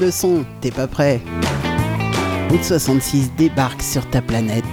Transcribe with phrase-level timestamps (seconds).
[0.00, 1.20] monte le son, t'es pas prêt
[2.50, 4.64] Route 66 débarque sur ta planète.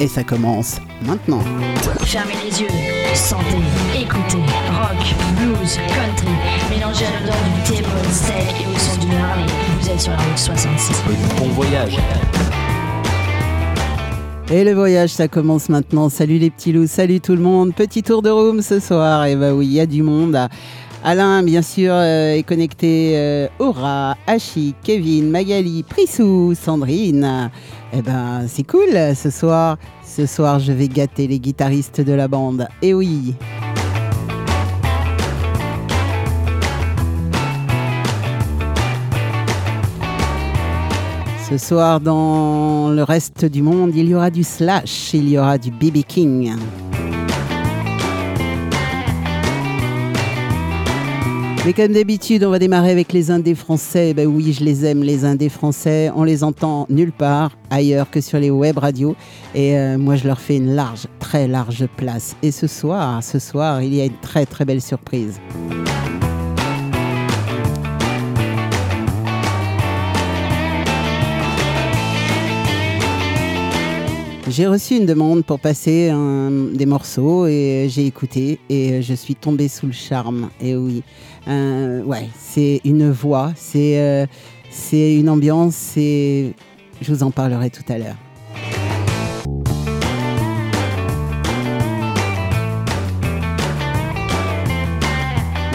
[0.00, 1.42] Et ça commence maintenant.
[2.00, 2.68] Fermez les yeux,
[3.14, 3.44] sentez,
[3.94, 4.38] écoutez,
[4.72, 6.32] rock, blues, country,
[6.70, 9.46] mélangez à l'odeur du thé, steak et au son du Harley.
[9.80, 11.02] Vous êtes sur la route 66.
[11.38, 11.98] Bon voyage.
[14.50, 16.08] Et le voyage, ça commence maintenant.
[16.08, 17.74] Salut les petits loups, salut tout le monde.
[17.74, 19.24] Petit tour de room ce soir.
[19.26, 20.36] Et bah oui, il y a du monde.
[21.04, 23.14] Alain, bien sûr, euh, est connecté.
[23.16, 27.50] Euh, Aura, Hachi, Kevin, Magali, Prissou, Sandrine.
[27.92, 29.78] Eh ben, c'est cool ce soir.
[30.04, 32.68] Ce soir, je vais gâter les guitaristes de la bande.
[32.82, 33.34] Et oui.
[41.50, 45.58] Ce soir, dans le reste du monde, il y aura du Slash, il y aura
[45.58, 46.52] du BB King.
[51.64, 54.14] Mais comme d'habitude, on va démarrer avec les Indés français.
[54.14, 56.10] Ben oui, je les aime, les Indés français.
[56.16, 59.14] On les entend nulle part ailleurs que sur les web radios.
[59.54, 62.34] Et euh, moi, je leur fais une large, très large place.
[62.42, 65.40] Et ce soir, ce soir, il y a une très très belle surprise.
[74.48, 76.12] J'ai reçu une demande pour passer
[76.74, 80.50] des morceaux et j'ai écouté et je suis tombée sous le charme.
[80.60, 81.02] Et oui,
[81.48, 84.26] euh, ouais, c'est une voix, c'est euh,
[84.70, 86.54] c'est une ambiance, c'est.
[87.00, 88.16] Je vous en parlerai tout à l'heure.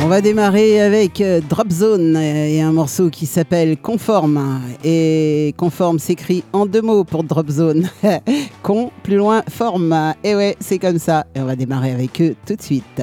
[0.03, 4.61] On va démarrer avec euh, Drop Zone et un morceau qui s'appelle Conforme.
[4.85, 7.89] Et Conforme s'écrit en deux mots pour Drop Zone.
[8.63, 10.13] Con, plus loin, forme.
[10.23, 11.25] Et ouais, c'est comme ça.
[11.35, 13.01] Et on va démarrer avec eux tout de suite.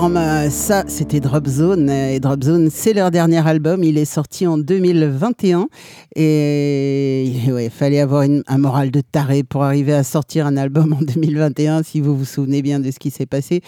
[0.00, 1.90] Conforme, ça c'était Drop Zone.
[1.90, 5.68] Et Drop Zone c'est leur dernier album, il est sorti en 2021
[6.16, 11.02] et il fallait avoir un moral de taré pour arriver à sortir un album en
[11.02, 13.60] 2021 si vous vous souvenez bien de ce qui s'est passé.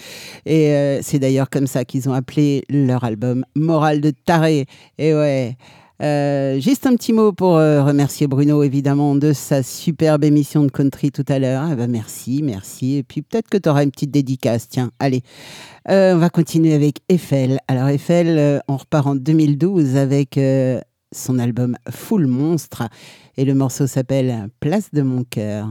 [0.47, 4.65] Et euh, c'est d'ailleurs comme ça qu'ils ont appelé leur album Moral de taré.
[4.97, 5.59] Et ouais
[6.03, 10.71] euh, juste un petit mot pour euh, remercier Bruno, évidemment, de sa superbe émission de
[10.71, 11.69] country tout à l'heure.
[11.71, 12.97] Eh ben, merci, merci.
[12.97, 14.69] Et puis peut-être que tu auras une petite dédicace.
[14.69, 15.23] Tiens, allez.
[15.89, 17.61] Euh, on va continuer avec Eiffel.
[17.69, 20.39] Alors Eiffel, on repart en 2012 avec
[21.13, 22.89] son album Full Monstre.
[23.37, 25.69] Et le morceau s'appelle Place de mon cœur.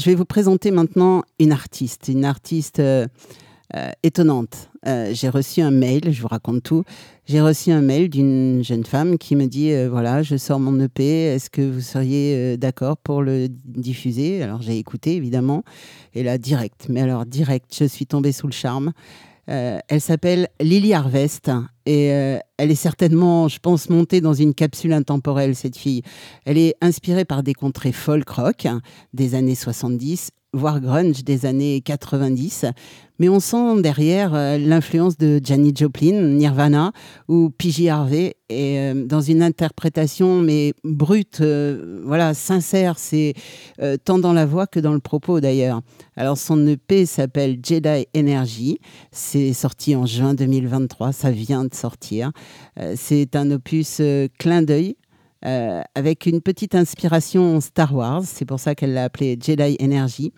[0.00, 3.06] Je vais vous présenter maintenant une artiste, une artiste euh,
[3.76, 4.70] euh, étonnante.
[4.86, 6.84] Euh, j'ai reçu un mail, je vous raconte tout.
[7.26, 11.04] J'ai reçu un mail d'une jeune femme qui me dit voilà, je sors mon EP,
[11.04, 14.42] est-ce que vous seriez d'accord pour le diffuser?
[14.42, 15.64] Alors j'ai écouté évidemment,
[16.14, 18.92] et là direct, mais alors direct, je suis tombée sous le charme.
[19.50, 21.50] Euh, elle s'appelle Lily Harvest
[21.84, 26.02] et euh, elle est certainement, je pense, montée dans une capsule intemporelle, cette fille.
[26.44, 28.68] Elle est inspirée par des contrées folk rock
[29.12, 32.66] des années 70 voire grunge des années 90.
[33.20, 36.92] Mais on sent derrière euh, l'influence de Janis Joplin, Nirvana
[37.28, 43.34] ou PJ Harvey, et euh, dans une interprétation mais brute, euh, voilà, sincère, c'est
[44.04, 45.82] tant dans la voix que dans le propos d'ailleurs.
[46.16, 48.78] Alors son EP s'appelle Jedi Energy,
[49.12, 52.32] c'est sorti en juin 2023, ça vient de sortir.
[52.94, 54.02] c'est un opus
[54.38, 54.96] clin d'œil
[55.46, 58.22] euh, avec une petite inspiration Star Wars.
[58.24, 60.32] C'est pour ça qu'elle l'a appelé Jedi Energy.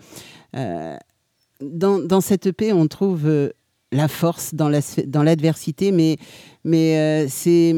[0.57, 0.97] Euh,
[1.61, 3.51] dans, cette EP, on trouve euh,
[3.91, 4.69] la force dans
[5.23, 6.17] l'adversité, la, mais,
[6.65, 7.75] mais c'est...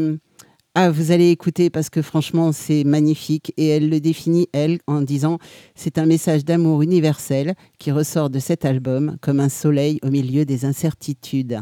[0.77, 3.53] Ah, vous allez écouter parce que franchement, c'est magnifique.
[3.57, 5.39] Et elle le définit, elle, en disant
[5.77, 10.45] c'est un message d'amour universel qui ressort de cet album comme un soleil au milieu
[10.45, 11.61] des incertitudes.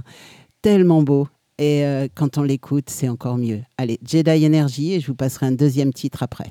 [0.63, 1.29] Tellement beau.
[1.63, 3.61] Et euh, quand on l'écoute, c'est encore mieux.
[3.79, 6.51] Allez, Jedi Energy, et je vous passerai un deuxième titre après.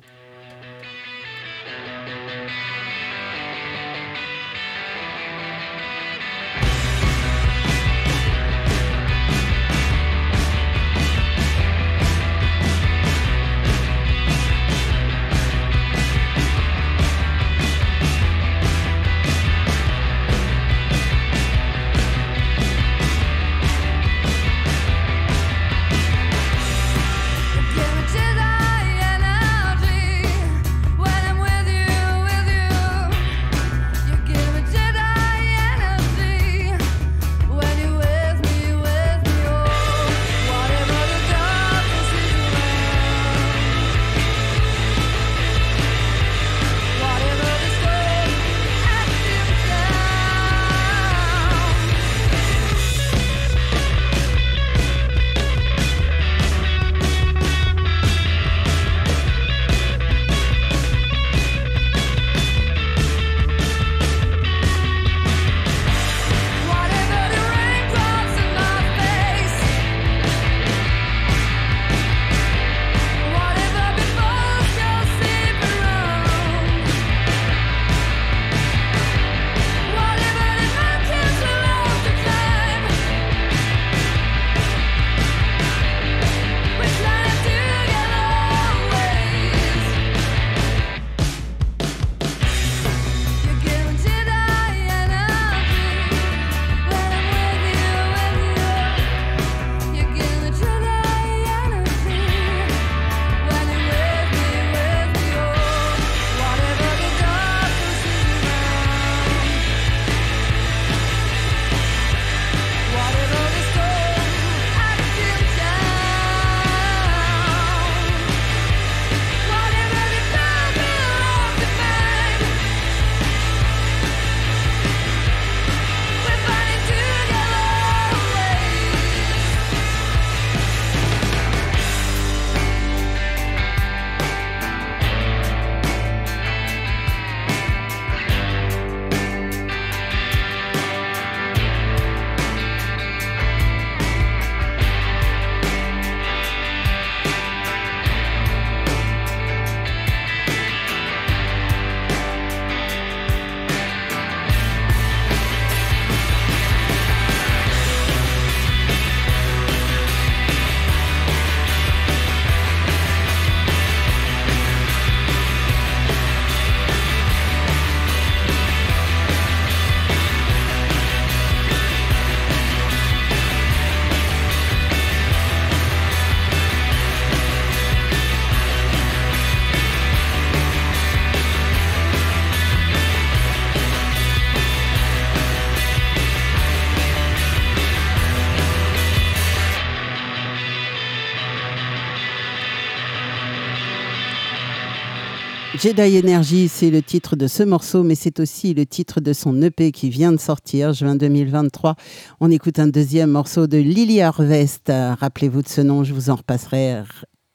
[195.82, 199.60] Jedi Energy, c'est le titre de ce morceau, mais c'est aussi le titre de son
[199.64, 201.96] EP qui vient de sortir, juin 2023.
[202.40, 204.92] On écoute un deuxième morceau de Lily Harvest.
[204.92, 207.02] Rappelez-vous de ce nom, je vous en repasserai,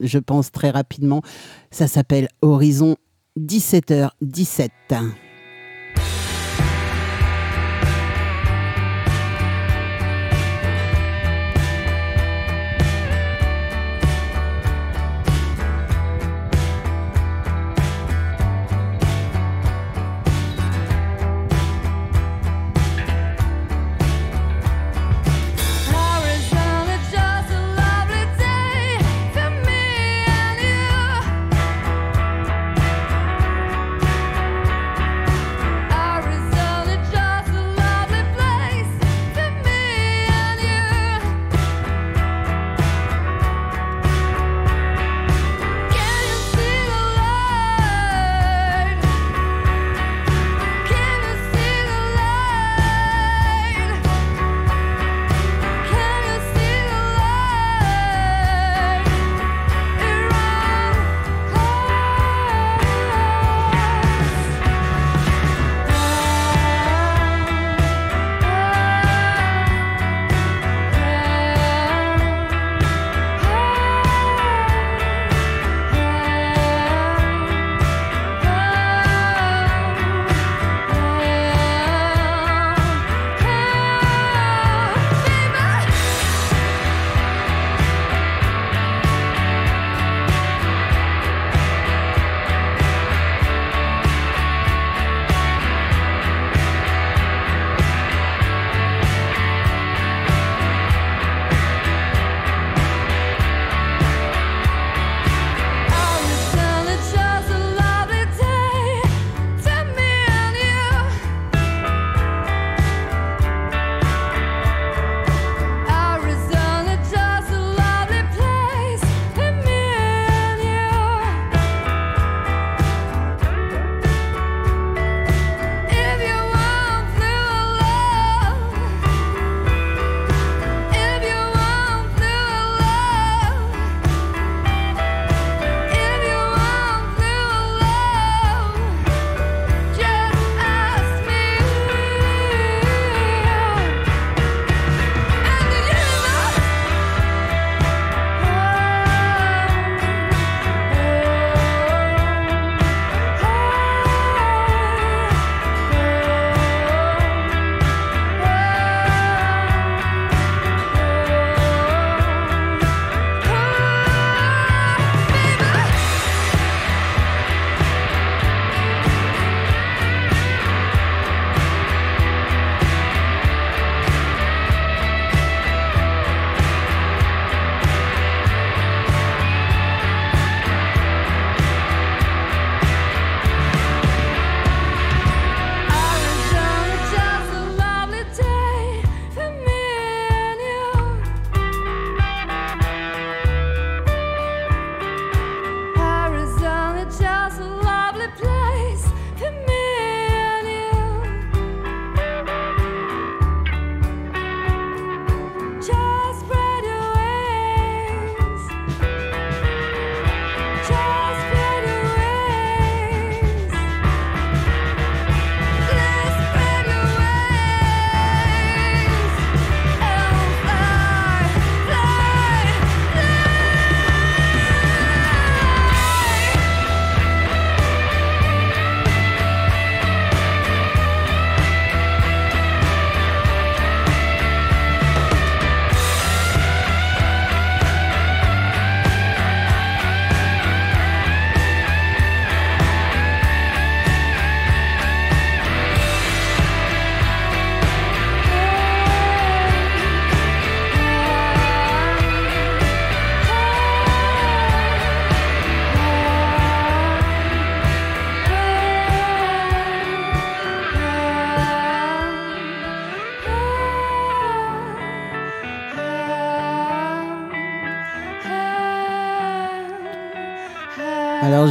[0.00, 1.22] je pense, très rapidement.
[1.70, 2.96] Ça s'appelle Horizon
[3.38, 4.70] 17h17.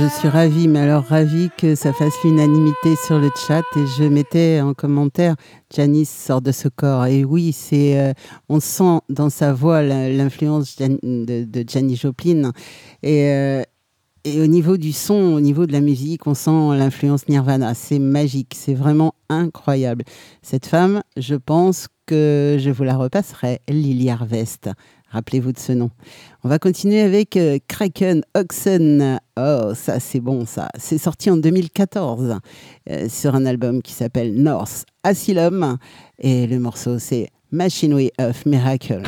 [0.05, 4.03] Je suis ravie, mais alors ravie que ça fasse l'unanimité sur le chat et je
[4.03, 5.35] mettais en commentaire
[5.75, 8.13] Janice sort de ce corps et oui c'est euh,
[8.47, 12.51] on sent dans sa voix l'influence de, de Janis Joplin
[13.01, 13.63] et euh,
[14.25, 17.75] et au niveau du son, au niveau de la musique, on sent l'influence Nirvana.
[17.75, 20.03] C'est magique, c'est vraiment incroyable.
[20.41, 24.71] Cette femme, je pense que je vous la repasserai, Lily Harvest.
[25.11, 25.91] Rappelez-vous de ce nom.
[26.45, 29.19] On va continuer avec euh, Kraken Oxen.
[29.35, 30.69] Oh, ça c'est bon ça.
[30.77, 32.35] C'est sorti en 2014
[32.87, 35.79] euh, sur un album qui s'appelle North Asylum.
[36.19, 39.01] Et le morceau c'est Machinery of Miracle.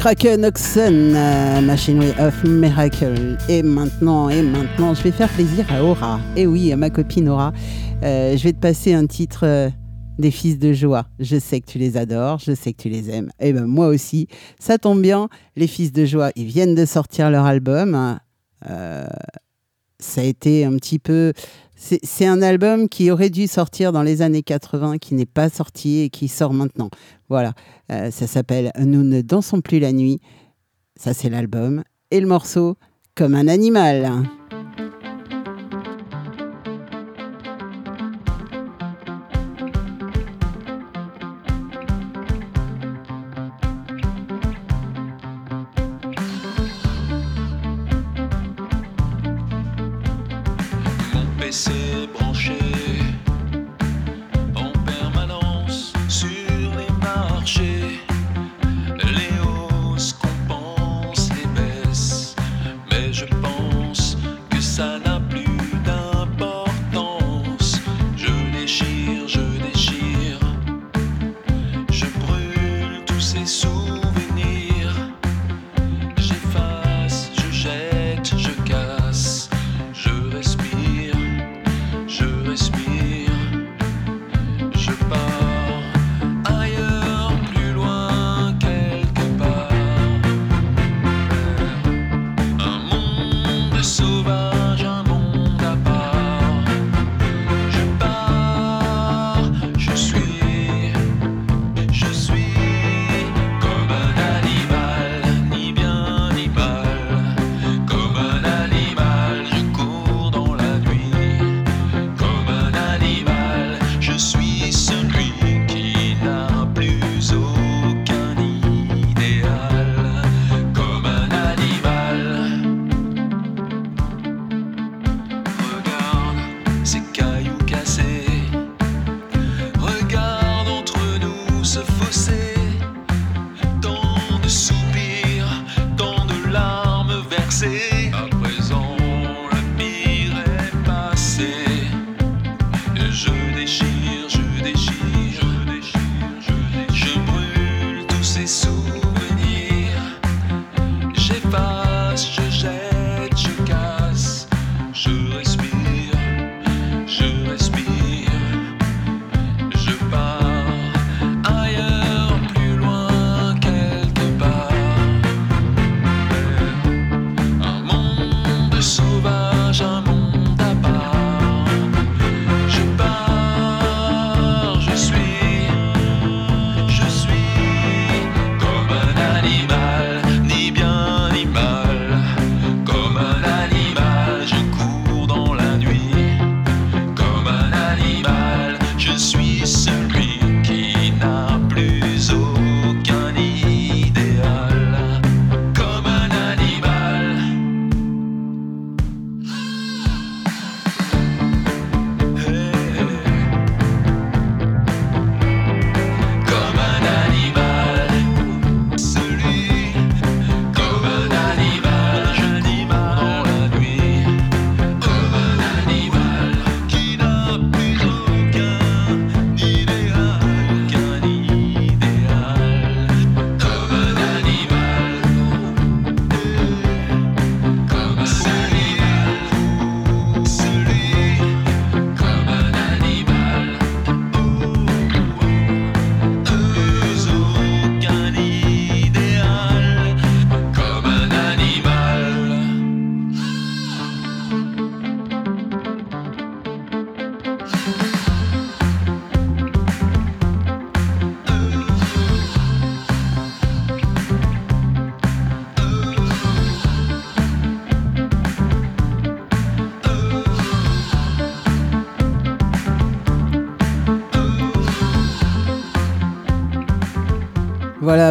[0.00, 3.36] Kraken Oxen, euh, Machinery of Miracle.
[3.50, 6.18] Et maintenant, et maintenant, je vais faire plaisir à Aura.
[6.36, 7.52] Et oui, à ma copine Aura.
[8.02, 9.68] Euh, je vais te passer un titre euh,
[10.18, 11.04] des Fils de Joie.
[11.18, 13.28] Je sais que tu les adores, je sais que tu les aimes.
[13.40, 14.26] Et ben moi aussi.
[14.58, 18.18] Ça tombe bien, les Fils de Joie, ils viennent de sortir leur album.
[18.62, 21.34] ça a été un petit peu
[21.80, 26.00] c'est un album qui aurait dû sortir dans les années 80, qui n'est pas sorti
[26.00, 26.90] et qui sort maintenant.
[27.28, 27.54] Voilà,
[27.90, 30.20] euh, ça s'appelle Nous ne dansons plus la nuit.
[30.96, 31.82] Ça, c'est l'album.
[32.10, 32.76] Et le morceau,
[33.14, 34.24] Comme un animal.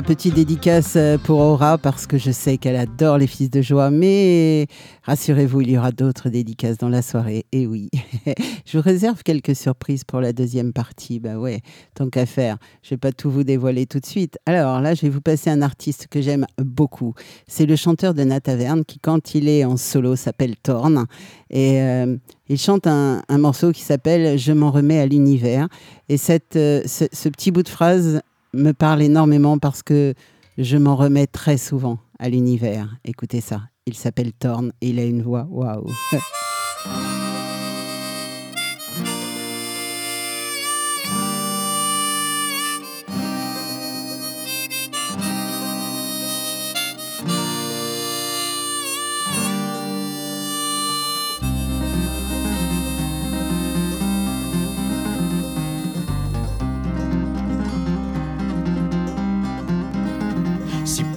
[0.09, 3.91] Petite dédicace euh, pour Aura parce que je sais qu'elle adore les fils de joie.
[3.91, 4.65] Mais
[5.03, 7.45] rassurez-vous, il y aura d'autres dédicaces dans la soirée.
[7.51, 7.91] Et oui,
[8.65, 11.19] je vous réserve quelques surprises pour la deuxième partie.
[11.19, 11.61] Bah ouais,
[11.93, 12.57] tant qu'à faire.
[12.81, 14.39] Je vais pas tout vous dévoiler tout de suite.
[14.47, 17.13] Alors là, je vais vous passer un artiste que j'aime beaucoup.
[17.45, 21.05] C'est le chanteur de Nataverne qui, quand il est en solo, s'appelle Thorn.
[21.51, 22.17] Et euh,
[22.47, 25.67] il chante un, morceau qui s'appelle Je m'en remets à l'univers.
[26.09, 30.13] Et cette, euh, ce, petit bout de phrase me parle énormément parce que
[30.61, 32.97] Je m'en remets très souvent à l'univers.
[33.05, 33.61] Écoutez ça.
[33.85, 35.47] Il s'appelle Thorn et il a une voix.
[35.49, 35.87] Waouh.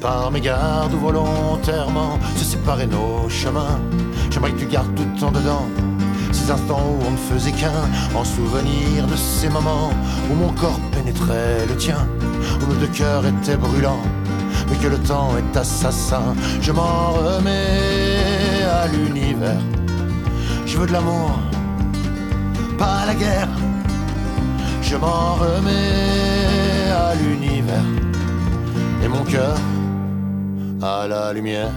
[0.00, 3.80] par mégarde ou volontairement se séparer nos chemins.
[4.30, 5.66] J'aimerais que tu gardes tout le temps dedans
[6.32, 7.82] ces instants où on ne faisait qu'un,
[8.14, 9.90] en souvenir de ces moments
[10.30, 12.06] où mon corps pénétrait le tien,
[12.60, 14.02] où nos deux cœurs étaient brûlants,
[14.68, 16.34] mais que le temps est assassin.
[16.60, 19.62] Je m'en remets à l'univers.
[20.66, 21.38] Je veux de l'amour,
[22.78, 23.48] pas la guerre.
[24.80, 28.11] Je m'en remets à l'univers
[29.12, 29.56] mon cœur
[30.82, 31.70] à la lumière.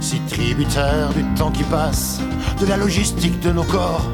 [0.00, 2.20] Si tributaire du temps qui passe,
[2.60, 4.06] de la logistique de nos corps,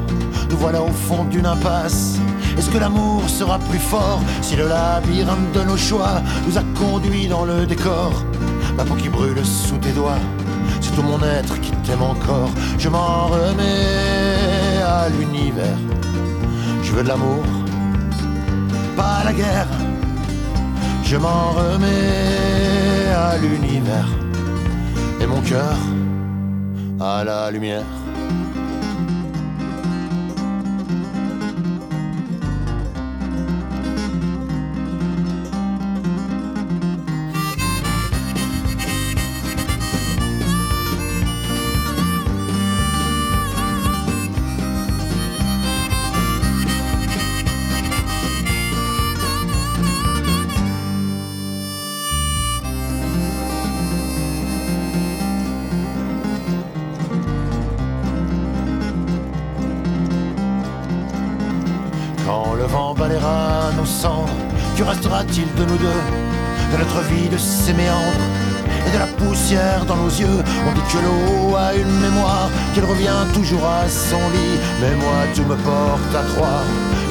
[0.49, 2.17] nous voilà au fond d'une impasse.
[2.57, 7.27] Est-ce que l'amour sera plus fort si le labyrinthe de nos choix nous a conduits
[7.27, 8.11] dans le décor?
[8.77, 10.19] Ma peau qui brûle sous tes doigts,
[10.81, 12.49] c'est tout mon être qui t'aime encore.
[12.77, 15.77] Je m'en remets à l'univers.
[16.83, 17.43] Je veux de l'amour,
[18.97, 19.67] pas la guerre.
[21.03, 24.09] Je m'en remets à l'univers
[25.21, 25.77] et mon cœur
[26.99, 27.83] à la lumière.
[65.31, 66.01] De nous deux
[66.73, 68.27] De notre vie, de ses méandres
[68.85, 70.43] et de la poussière dans nos yeux?
[70.67, 74.59] On dit que l'eau a une mémoire Qu'elle revient toujours à son lit.
[74.81, 76.65] Mais moi tout me porte à croire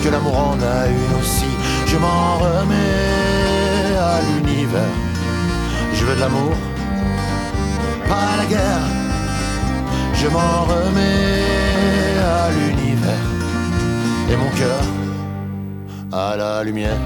[0.05, 1.49] Que l'amour en a une aussi.
[1.87, 4.95] Je m'en remets à l'univers.
[5.95, 6.53] Je veux de l'amour
[8.07, 8.87] Pas la guerre.
[10.13, 13.27] Je m'en remets à l'univers.
[14.31, 14.83] Et mon cœur
[16.13, 16.99] à la lumière.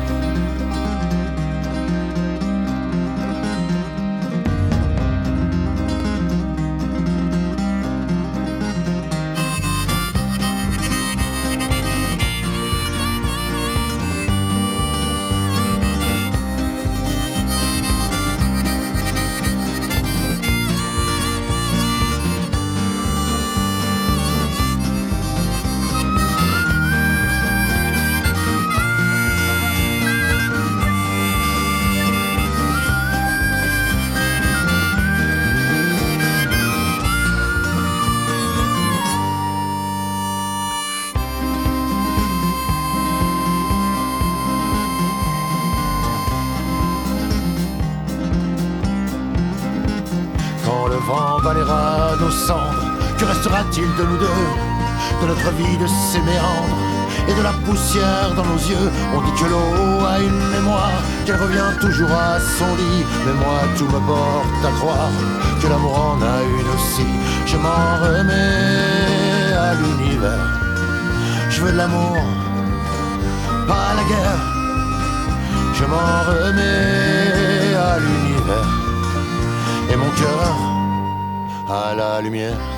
[58.36, 58.90] Dans nos yeux.
[59.14, 63.04] On dit que l'eau a une mémoire, qu'elle revient toujours à son lit.
[63.26, 65.10] Mais moi, tout me porte à croire
[65.60, 67.06] que l'amour en a une aussi.
[67.46, 70.46] Je m'en remets à l'univers.
[71.50, 72.16] Je veux de l'amour,
[73.66, 74.40] pas la guerre.
[75.74, 78.70] Je m'en remets à l'univers
[79.90, 80.56] et mon cœur
[81.68, 82.73] à la lumière.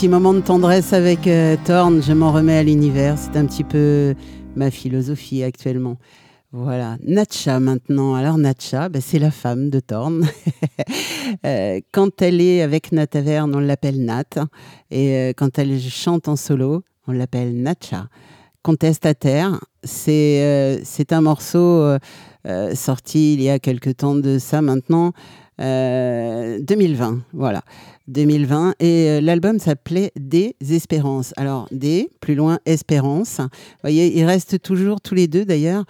[0.00, 3.18] Petit moment de tendresse avec euh, Thorn, je m'en remets à l'univers.
[3.18, 4.14] C'est un petit peu
[4.56, 5.98] ma philosophie actuellement.
[6.52, 8.14] Voilà, Natcha maintenant.
[8.14, 10.26] Alors Natcha, ben, c'est la femme de Thorn.
[11.46, 14.24] Euh, quand elle est avec Nataverne, on l'appelle Nat.
[14.90, 18.08] Et euh, quand elle chante en solo, on l'appelle Natcha.
[18.62, 21.96] Contestataire, c'est c'est un morceau
[22.74, 25.12] sorti il y a quelque temps de ça maintenant.
[25.58, 27.62] 2020, voilà.
[28.10, 31.32] 2020 et l'album s'appelait Des Espérances.
[31.36, 33.38] Alors des, plus loin Espérance.
[33.38, 33.48] Vous
[33.82, 35.84] voyez, ils restent toujours tous les deux d'ailleurs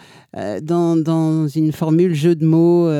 [0.63, 2.91] dans, dans, une formule jeu de mots,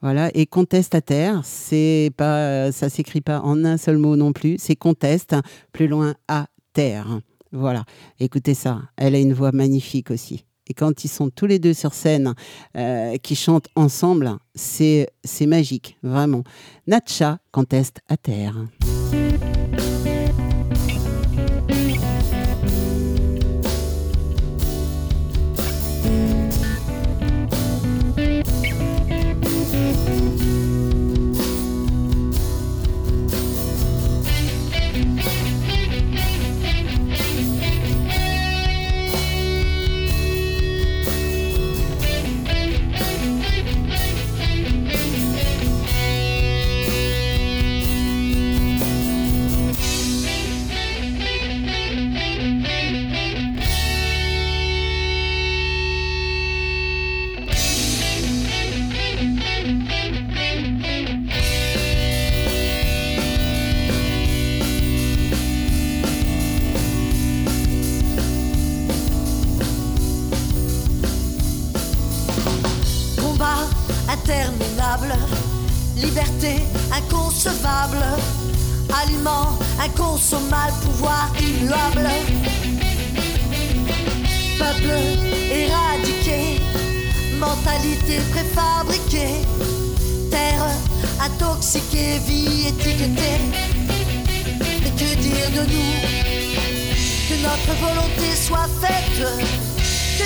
[0.00, 0.30] voilà.
[0.34, 4.56] Et contestataire, c'est pas, ça s'écrit pas en un seul mot non plus.
[4.58, 5.36] C'est conteste,
[5.72, 7.20] plus loin à terre.
[7.52, 7.84] Voilà,
[8.18, 10.46] écoutez ça, elle a une voix magnifique aussi.
[10.68, 12.34] Et quand ils sont tous les deux sur scène,
[12.76, 15.08] euh, qui chantent ensemble, c'est
[15.46, 16.44] magique, vraiment.
[16.86, 18.54] Natcha conteste à terre?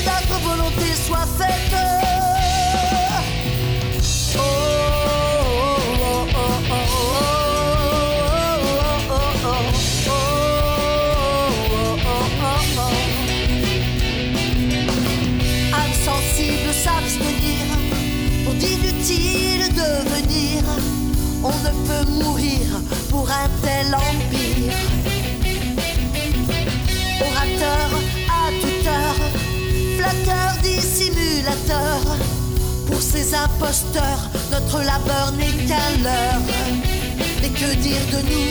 [0.06, 1.74] Notre volonté soit faite.
[4.38, 4.76] Oh.
[21.46, 22.60] on ne peut mourir
[23.10, 24.25] pour un tel empire.
[33.34, 36.40] Imposteurs, notre labeur n'est qu'un leurre.
[37.40, 38.50] Mais que dire de nous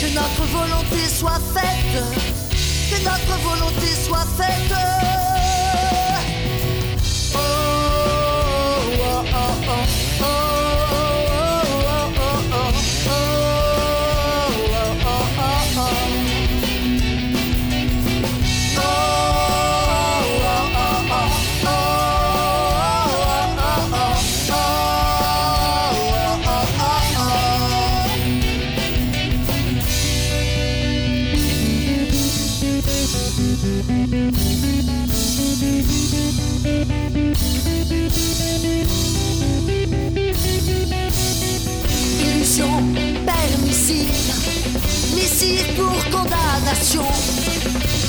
[0.00, 2.02] Que notre volonté soit faite,
[2.90, 4.60] que notre volonté soit faite.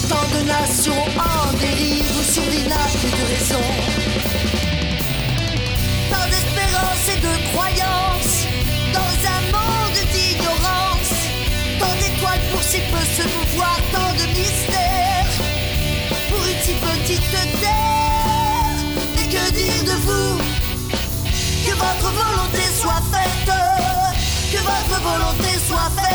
[0.09, 3.65] Tant de nations en dérive sur des nappes de raison.
[6.09, 8.35] Tant d'espérance et de croyance
[8.93, 11.13] dans un monde d'ignorance.
[11.79, 15.31] Tant d'étoiles pour si peu se mouvoir, tant de mystères
[16.29, 17.31] pour une si petite
[17.61, 18.77] terre.
[19.17, 20.37] Et que dire de vous?
[21.65, 23.53] Que votre volonté soit faite,
[24.51, 26.10] que votre volonté soit faite.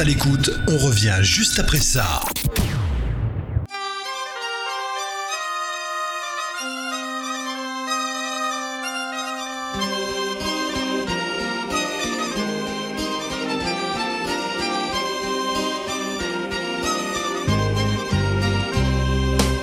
[0.00, 2.20] À l'écoute, on revient juste après ça.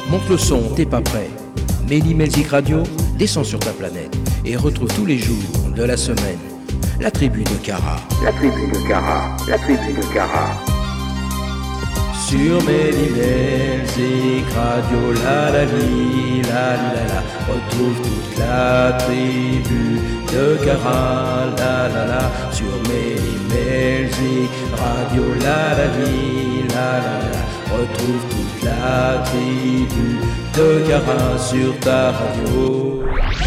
[0.09, 1.29] Monte le son, t'es pas prêt.
[1.87, 2.83] Mehdi Melzik Radio,
[3.17, 4.13] descend sur ta planète
[4.43, 6.54] et retrouve tous les jours de la semaine
[6.99, 7.97] la tribu de Cara.
[8.23, 10.57] La tribu de Cara, la tribu de Cara.
[12.27, 19.99] Sur Mehdi Melzik Radio, la la li, la la la, retrouve toute la tribu
[20.31, 27.41] de Cara, la la la, sur Mehdi Melzik Radio, la la li, la la la,
[27.75, 30.17] retrouve toute la tribu
[30.55, 33.44] de Cara sur ta radio.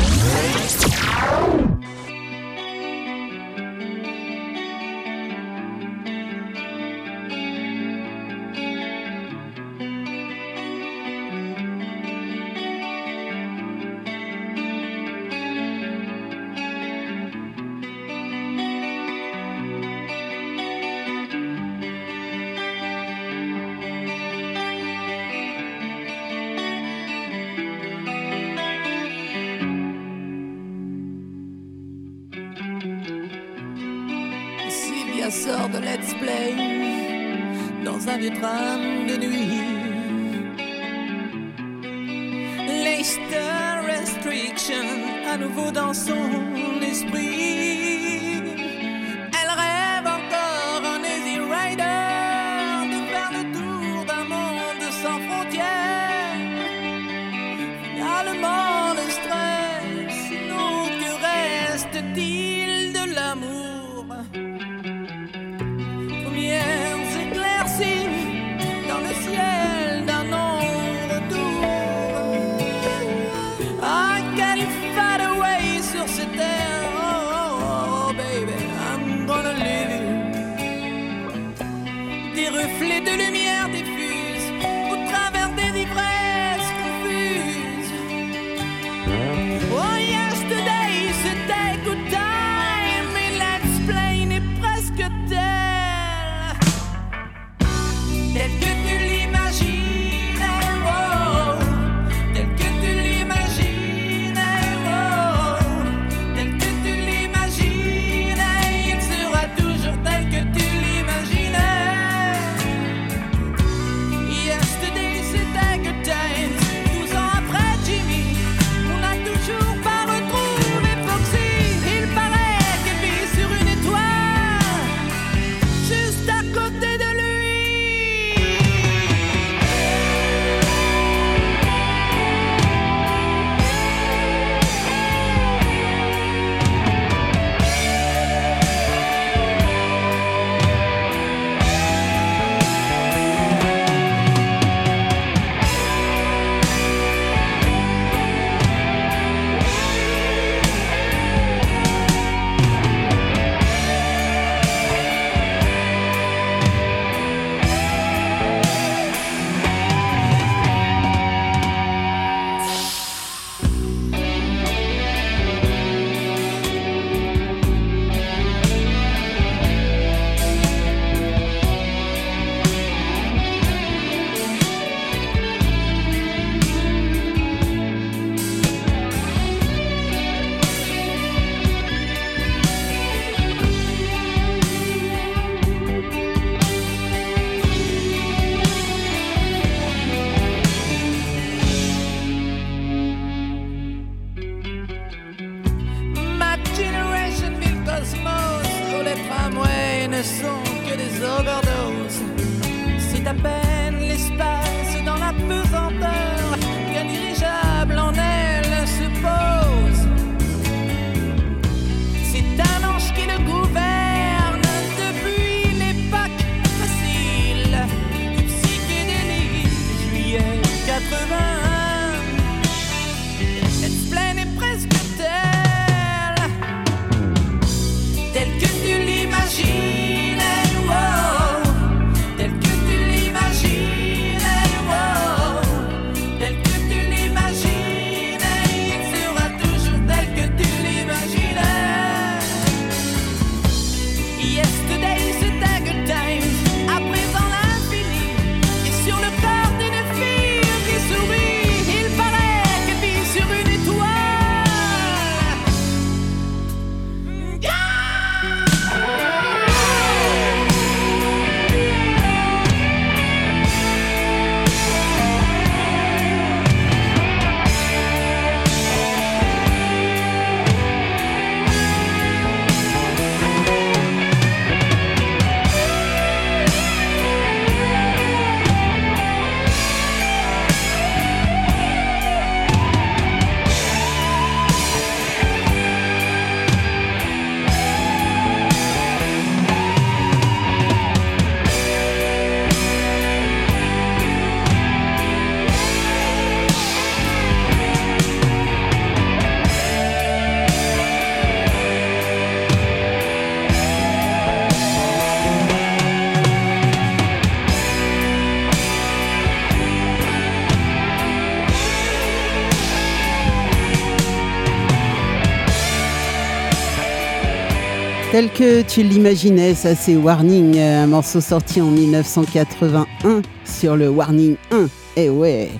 [318.88, 324.84] Tu l'imaginais, ça c'est Warning, euh, un morceau sorti en 1981 sur le Warning 1.
[324.84, 325.70] Et eh ouais.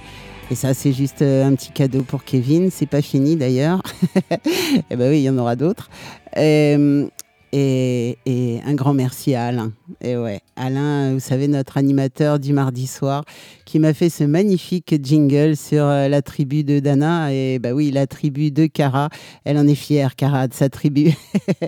[0.51, 2.71] Et ça, c'est juste euh, un petit cadeau pour Kevin.
[2.71, 3.83] C'est pas fini d'ailleurs.
[4.91, 5.91] Eh ben oui, il y en aura d'autres.
[6.37, 7.07] Euh,
[7.53, 8.17] et,
[8.65, 9.73] un grand merci à Alain.
[10.03, 13.25] Et ouais, Alain, vous savez, notre animateur du mardi soir,
[13.65, 17.33] qui m'a fait ce magnifique jingle sur euh, la tribu de Dana.
[17.33, 19.09] Et bah oui, la tribu de Cara.
[19.45, 21.15] Elle en est fière, Cara, de sa tribu.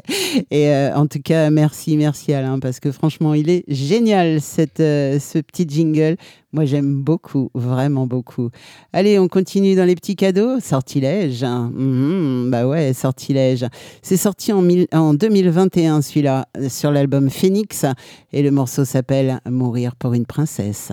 [0.51, 4.81] et euh, en tout cas, merci, merci Alain, parce que franchement, il est génial, cette,
[4.81, 6.17] euh, ce petit jingle.
[6.53, 8.51] Moi, j'aime beaucoup, vraiment beaucoup.
[8.93, 10.59] Allez, on continue dans les petits cadeaux.
[10.59, 11.45] Sortilège.
[11.45, 13.67] Mhm, bah ouais, sortilège.
[14.03, 17.87] C'est sorti en, en 2021, celui-là, sur l'album Phoenix.
[18.33, 20.93] Et le morceau s'appelle Mourir pour une princesse.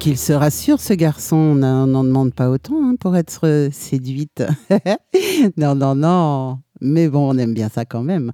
[0.00, 1.36] Qu'il se rassure, ce garçon.
[1.36, 4.42] On n'en demande pas autant hein, pour être euh, séduite.
[5.58, 6.58] non, non, non.
[6.80, 8.32] Mais bon, on aime bien ça quand même.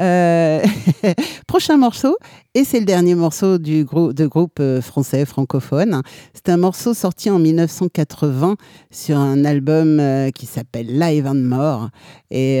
[0.00, 0.60] Euh,
[1.46, 2.16] Prochain morceau,
[2.54, 6.02] et c'est le dernier morceau du de groupe euh, français francophone.
[6.34, 8.56] C'est un morceau sorti en 1980
[8.90, 10.02] sur un album
[10.34, 11.90] qui s'appelle Live and More.
[12.32, 12.58] Et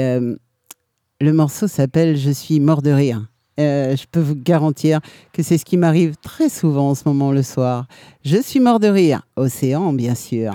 [1.20, 3.26] le morceau s'appelle Je suis mort de rire.
[3.60, 5.00] Euh, je peux vous garantir
[5.32, 7.86] que c'est ce qui m'arrive très souvent en ce moment le soir.
[8.24, 9.22] Je suis mort de rire.
[9.36, 10.52] Océan, bien sûr.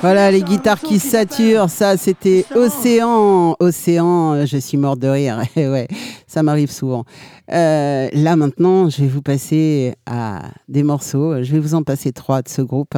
[0.00, 3.54] Voilà, les guitares qui saturent, ça c'était Océan.
[3.60, 5.42] Océan, euh, je suis morte de rire.
[5.56, 5.88] Et ouais,
[6.26, 7.04] ça m'arrive souvent.
[7.52, 11.42] Euh, là maintenant, je vais vous passer à des morceaux.
[11.42, 12.96] Je vais vous en passer trois de ce groupe.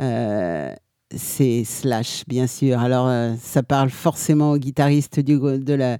[0.00, 0.74] Euh,
[1.14, 2.78] c'est Slash, bien sûr.
[2.78, 5.98] Alors, euh, ça parle forcément aux guitaristes du, de la,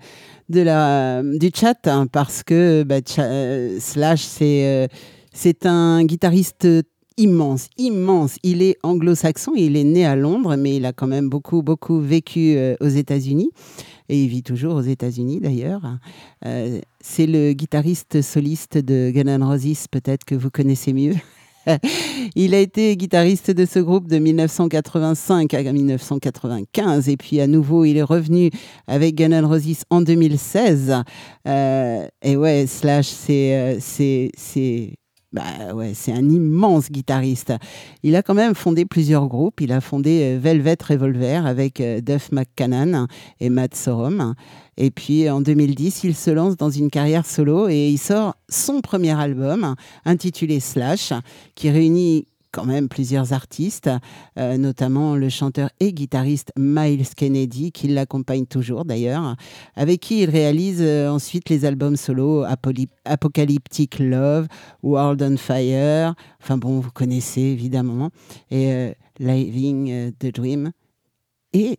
[0.49, 4.87] de la, du chat, hein, parce que bah, euh, Slash, c'est euh,
[5.33, 6.67] c'est un guitariste
[7.17, 8.37] immense, immense.
[8.43, 12.01] Il est anglo-saxon, il est né à Londres, mais il a quand même beaucoup, beaucoup
[12.01, 13.51] vécu euh, aux États-Unis.
[14.09, 15.83] Et il vit toujours aux États-Unis d'ailleurs.
[16.45, 21.15] Euh, c'est le guitariste soliste de Guns N' Roses, peut-être que vous connaissez mieux.
[22.35, 27.85] il a été guitariste de ce groupe de 1985 à 1995 et puis à nouveau
[27.85, 28.51] il est revenu
[28.87, 31.03] avec Guns N' Roses en 2016.
[31.47, 33.79] Euh, et ouais, Slash, c'est
[35.33, 37.53] bah ouais, c'est un immense guitariste.
[38.03, 39.61] Il a quand même fondé plusieurs groupes.
[39.61, 43.07] Il a fondé euh, Velvet Revolver avec euh, Duff McCann
[43.39, 44.35] et Matt Sorum.
[44.77, 48.81] Et puis en 2010, il se lance dans une carrière solo et il sort son
[48.81, 51.13] premier album intitulé Slash,
[51.55, 53.91] qui réunit quand même plusieurs artistes,
[54.39, 59.37] euh, notamment le chanteur et guitariste Miles Kennedy, qui l'accompagne toujours d'ailleurs,
[59.77, 62.45] avec qui il réalise euh, ensuite les albums solo
[63.05, 64.47] Apocalyptic Love,
[64.83, 68.11] World on Fire, enfin bon, vous connaissez évidemment,
[68.51, 70.73] et euh, Living the Dream,
[71.53, 71.79] et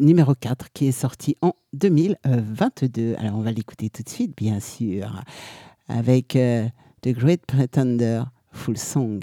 [0.00, 3.16] numéro 4 qui est sorti en 2022.
[3.18, 5.22] Alors on va l'écouter tout de suite, bien sûr,
[5.88, 6.38] avec
[7.02, 9.22] The Great Pretender Full Song.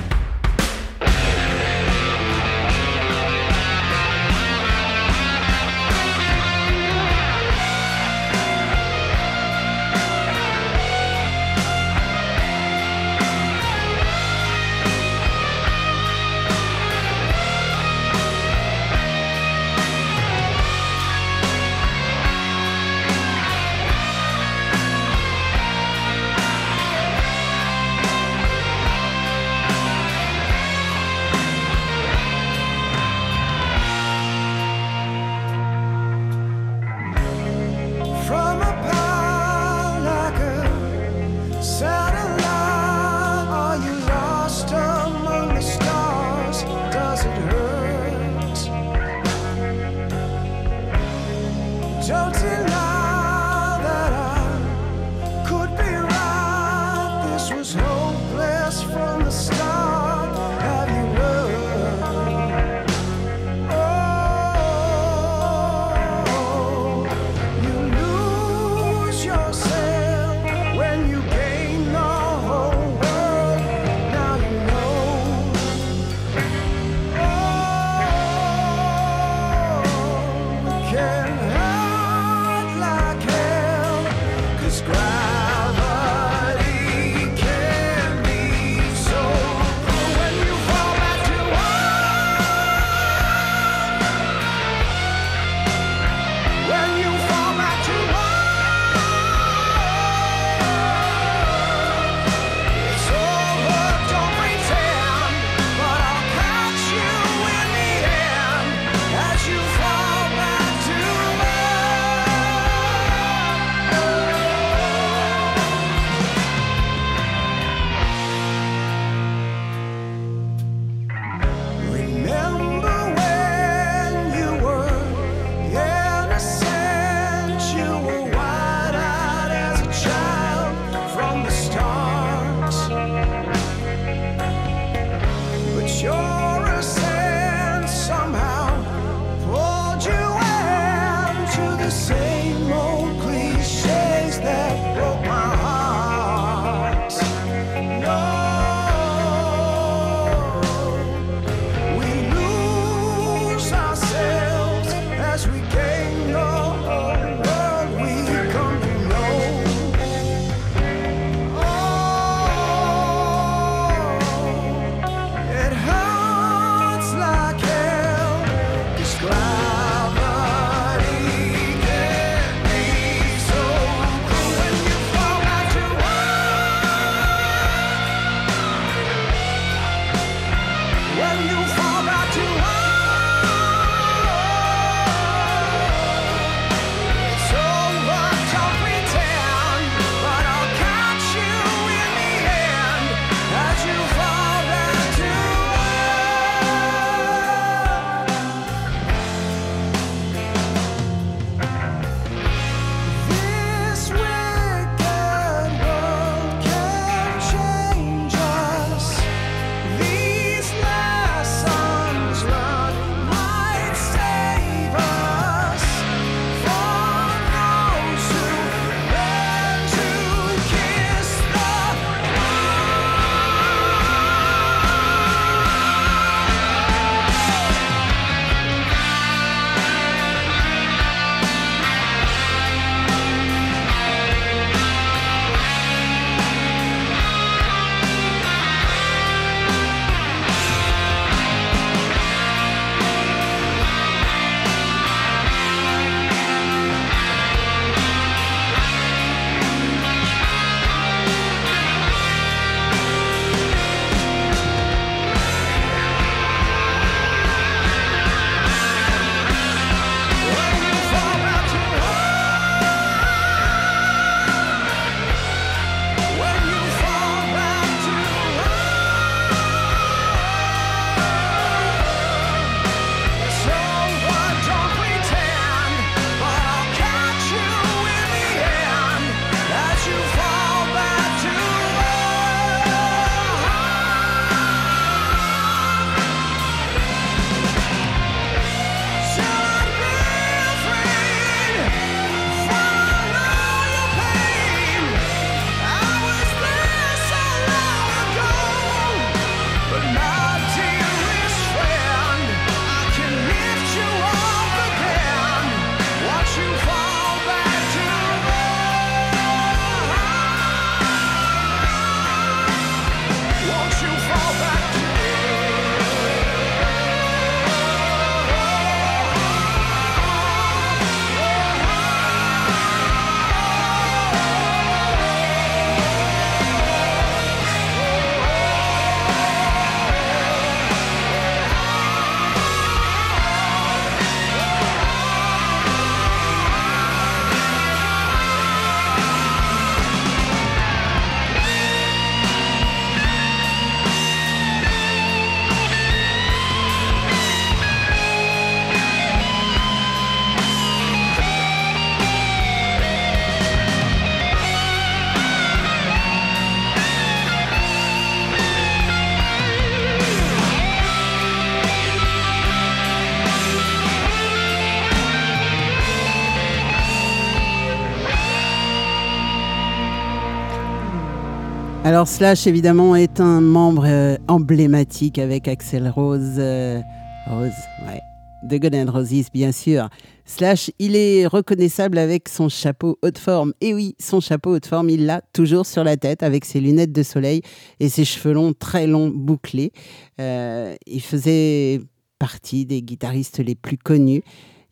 [372.11, 376.99] Alors Slash évidemment est un membre euh, emblématique avec Axel Rose, euh,
[377.47, 377.71] Rose,
[378.05, 378.19] ouais,
[378.63, 380.09] de and Roses bien sûr.
[380.43, 383.71] Slash, il est reconnaissable avec son chapeau haute forme.
[383.79, 387.13] Et oui, son chapeau haute forme, il l'a toujours sur la tête avec ses lunettes
[387.13, 387.61] de soleil
[388.01, 389.93] et ses cheveux longs, très longs, bouclés.
[390.41, 392.01] Euh, il faisait
[392.39, 394.43] partie des guitaristes les plus connus.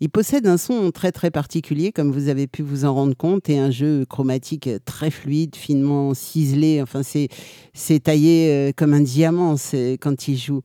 [0.01, 3.49] Il possède un son très très particulier, comme vous avez pu vous en rendre compte,
[3.49, 6.81] et un jeu chromatique très fluide, finement ciselé.
[6.81, 9.55] Enfin, c'est taillé euh, comme un diamant
[9.99, 10.61] quand il joue.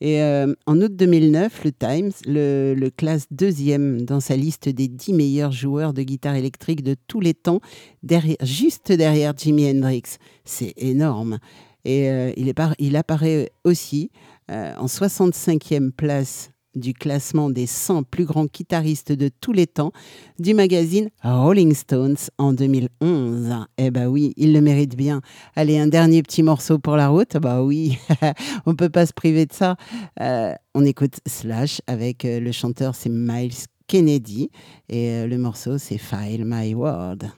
[0.00, 5.12] Et euh, en août 2009, le Times le, classe deuxième dans sa liste des 10
[5.12, 7.60] meilleurs joueurs de guitare électrique de tous les temps,
[8.40, 10.16] juste derrière Jimi Hendrix.
[10.46, 11.38] C'est énorme.
[11.84, 14.10] Et euh, il, est il apparaît aussi
[14.50, 19.92] en 65e place du classement des 100 plus grands guitaristes de tous les temps
[20.38, 23.66] du magazine Rolling Stones en 2011.
[23.76, 25.20] Eh ben oui, il le mérite bien.
[25.56, 27.36] Allez, un dernier petit morceau pour la route.
[27.36, 27.98] Bah oui,
[28.66, 29.76] on peut pas se priver de ça.
[30.20, 34.50] Euh, on écoute Slash avec euh, le chanteur, c'est Miles Kennedy
[34.88, 37.30] et euh, le morceau, c'est File My World.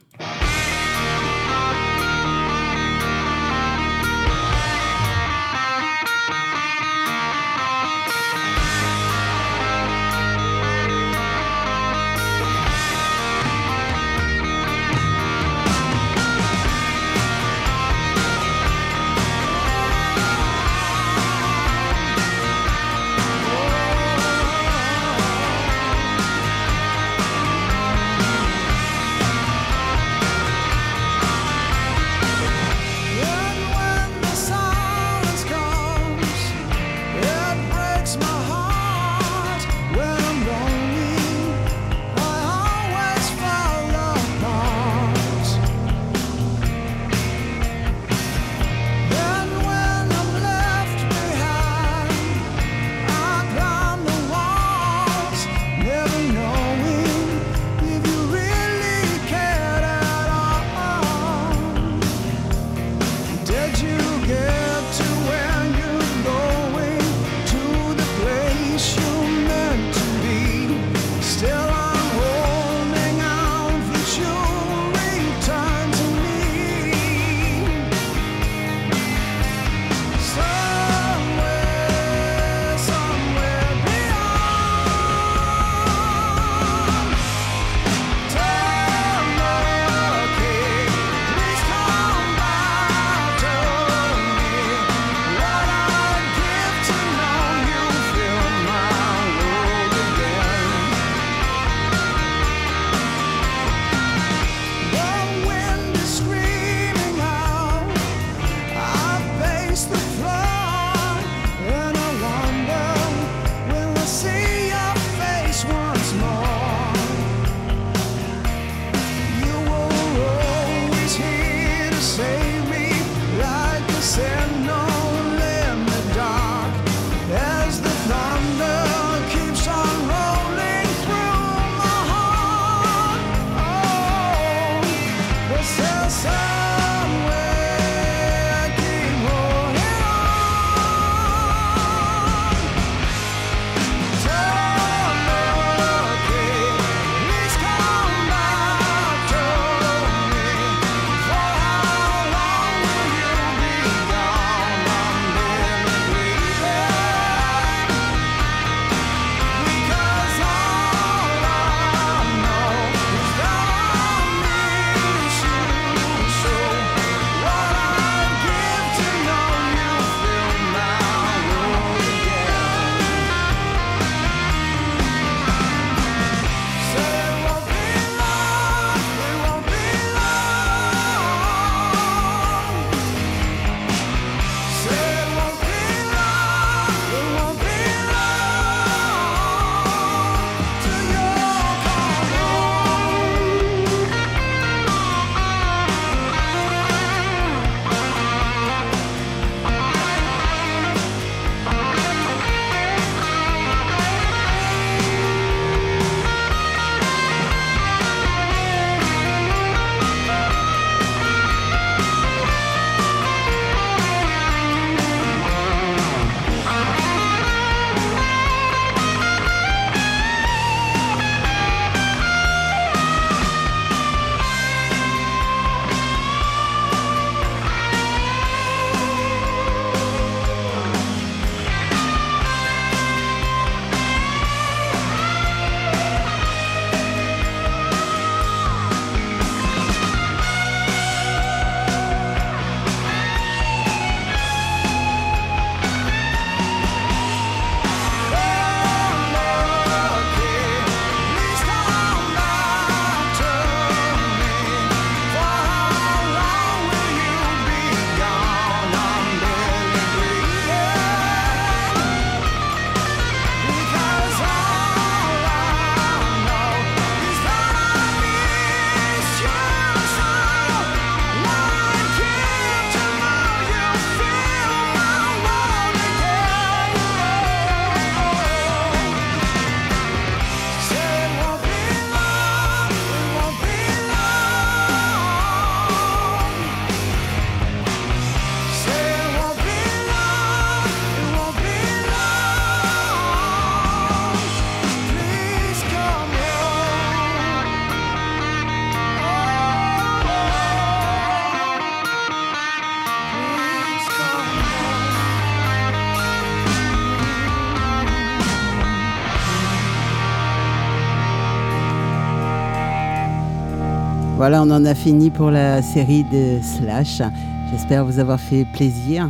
[314.41, 317.21] Voilà, on en a fini pour la série de Slash.
[317.69, 319.29] J'espère vous avoir fait plaisir.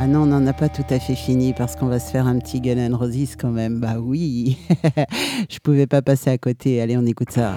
[0.00, 2.26] Ah non, on n'en a pas tout à fait fini parce qu'on va se faire
[2.26, 3.80] un petit Gun and Roses quand même.
[3.80, 4.56] Bah oui,
[5.50, 6.80] je pouvais pas passer à côté.
[6.80, 7.52] Allez, on écoute ça.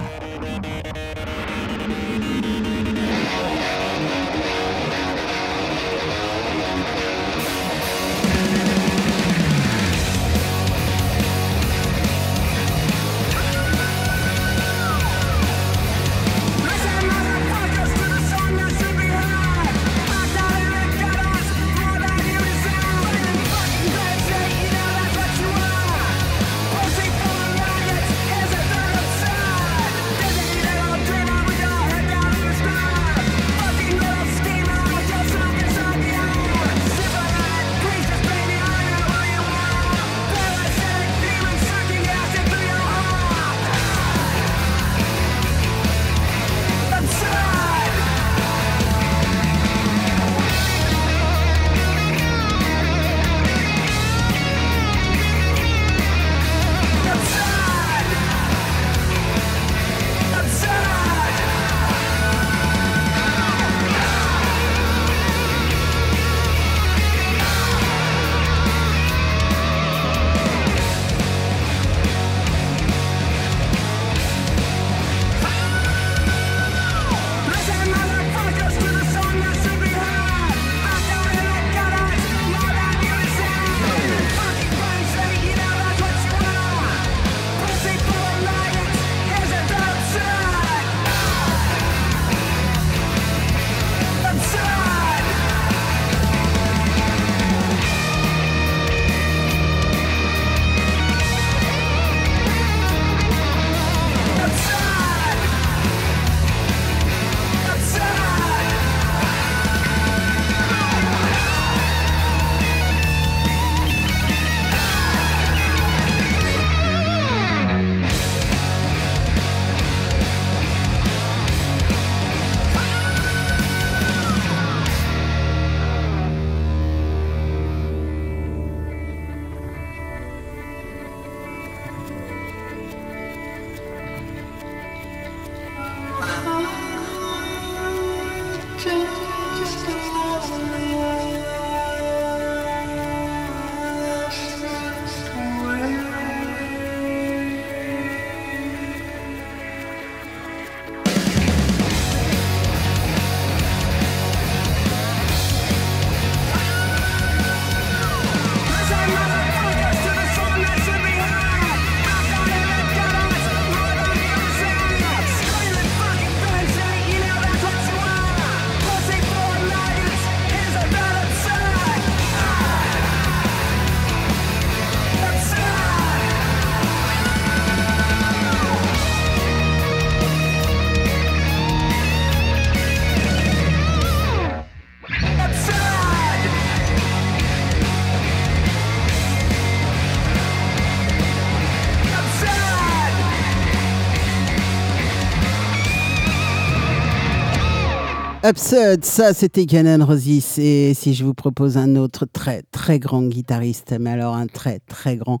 [198.50, 200.58] Absurd, ça c'était Canon Rosis.
[200.58, 204.80] Et si je vous propose un autre très très grand guitariste, mais alors un très
[204.80, 205.38] très grand,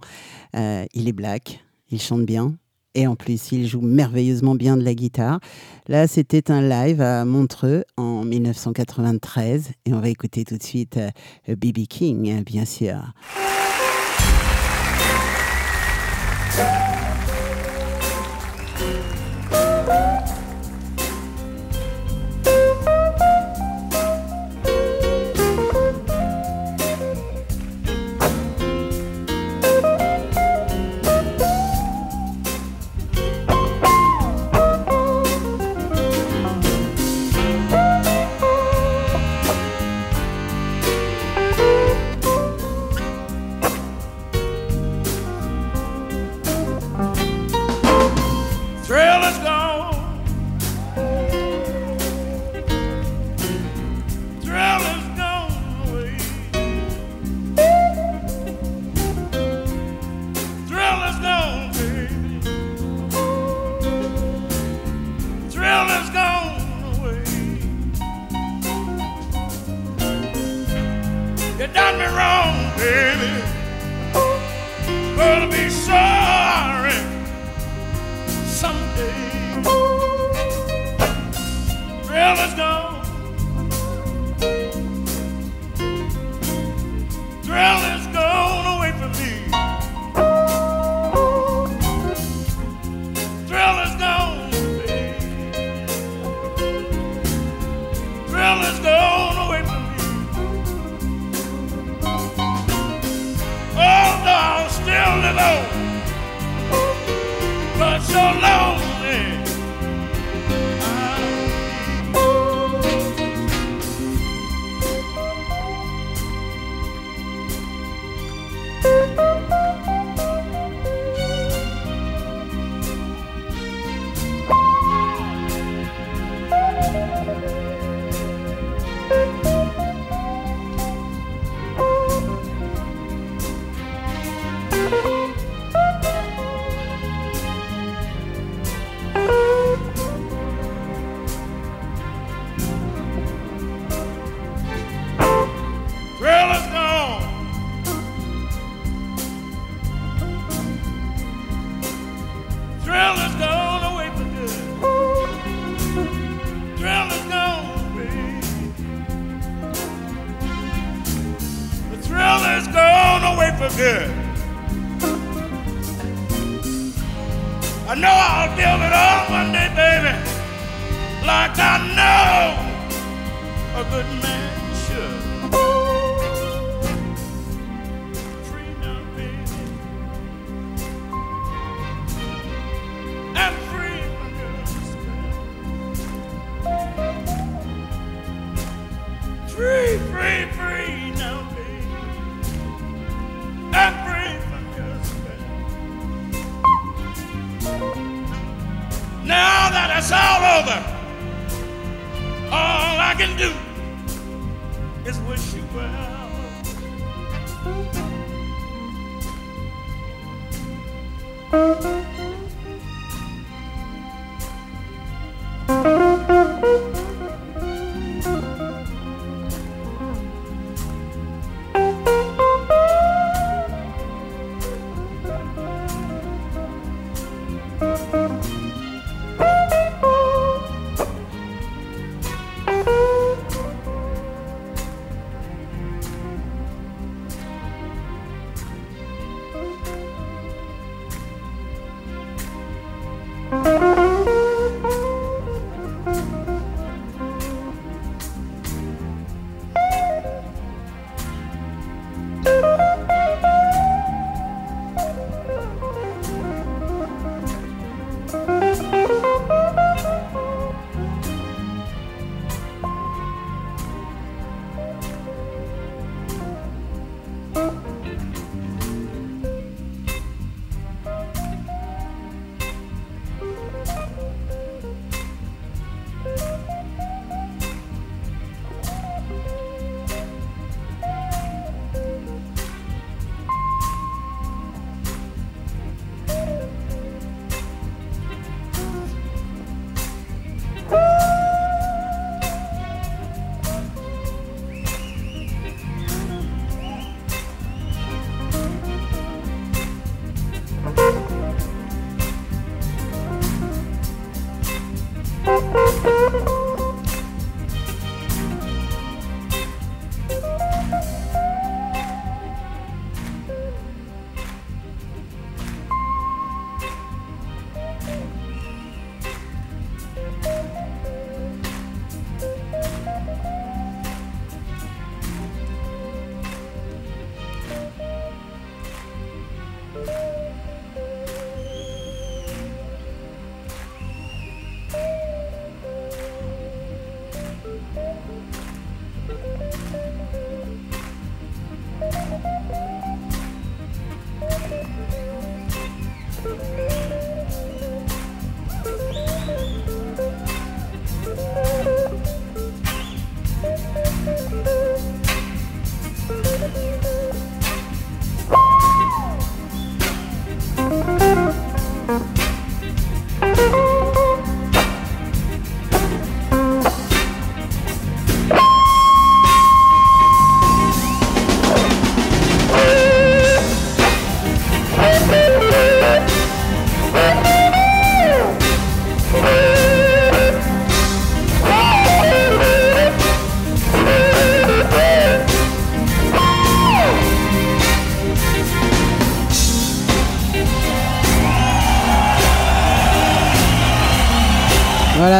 [0.54, 2.54] euh, il est black, il chante bien.
[2.94, 5.40] Et en plus, il joue merveilleusement bien de la guitare.
[5.88, 9.70] Là, c'était un live à Montreux en 1993.
[9.86, 10.96] Et on va écouter tout de suite
[11.48, 11.88] B.B.
[11.88, 12.94] King, bien sûr.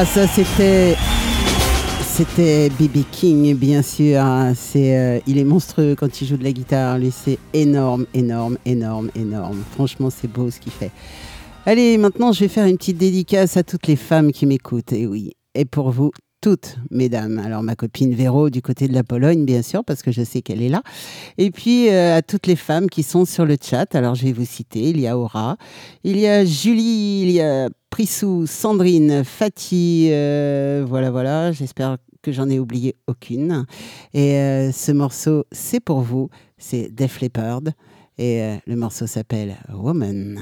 [0.01, 0.97] Voilà, ça c'était.
[2.03, 4.19] C'était BB King, bien sûr.
[4.19, 4.55] hein.
[4.57, 6.97] C'est, euh, il est monstrueux quand il joue de la guitare.
[6.97, 9.63] Lui, c'est énorme, énorme, énorme, énorme.
[9.75, 10.91] Franchement, c'est beau ce qu'il fait.
[11.67, 14.95] Allez, maintenant, je vais faire une petite dédicace à toutes les femmes qui m'écoutent.
[14.95, 17.39] Et oui, et pour vous toutes, mesdames.
[17.39, 20.41] Alors, ma copine Véro, du côté de la Pologne, bien sûr, parce que je sais
[20.41, 20.83] qu'elle est là.
[21.37, 23.95] Et puis, euh, à toutes les femmes qui sont sur le chat.
[23.95, 24.89] Alors, je vais vous citer.
[24.89, 25.59] Il y a Aura,
[26.05, 27.69] il y a Julie, il y a
[28.07, 30.09] Sandrine, Fatih.
[30.11, 31.53] euh, voilà, voilà.
[31.53, 33.67] J'espère que j'en ai oublié aucune.
[34.15, 36.31] Et euh, ce morceau, c'est pour vous.
[36.57, 37.63] C'est Def Leppard.
[38.17, 40.39] Et euh, le morceau s'appelle Woman.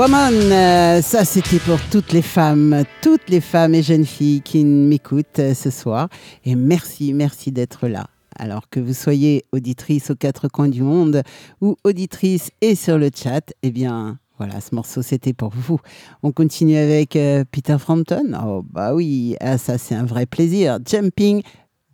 [0.00, 4.64] Woman, euh, ça c'était pour toutes les femmes, toutes les femmes et jeunes filles qui
[4.64, 6.08] m'écoutent euh, ce soir.
[6.46, 8.06] Et merci, merci d'être là.
[8.34, 11.22] Alors que vous soyez auditrice aux quatre coins du monde
[11.60, 15.78] ou auditrice et sur le chat, eh bien voilà, ce morceau c'était pour vous.
[16.22, 18.32] On continue avec euh, Peter Frampton.
[18.42, 20.78] Oh bah oui, ah, ça c'est un vrai plaisir.
[20.82, 21.42] Jumping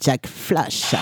[0.01, 0.95] Jack Flash.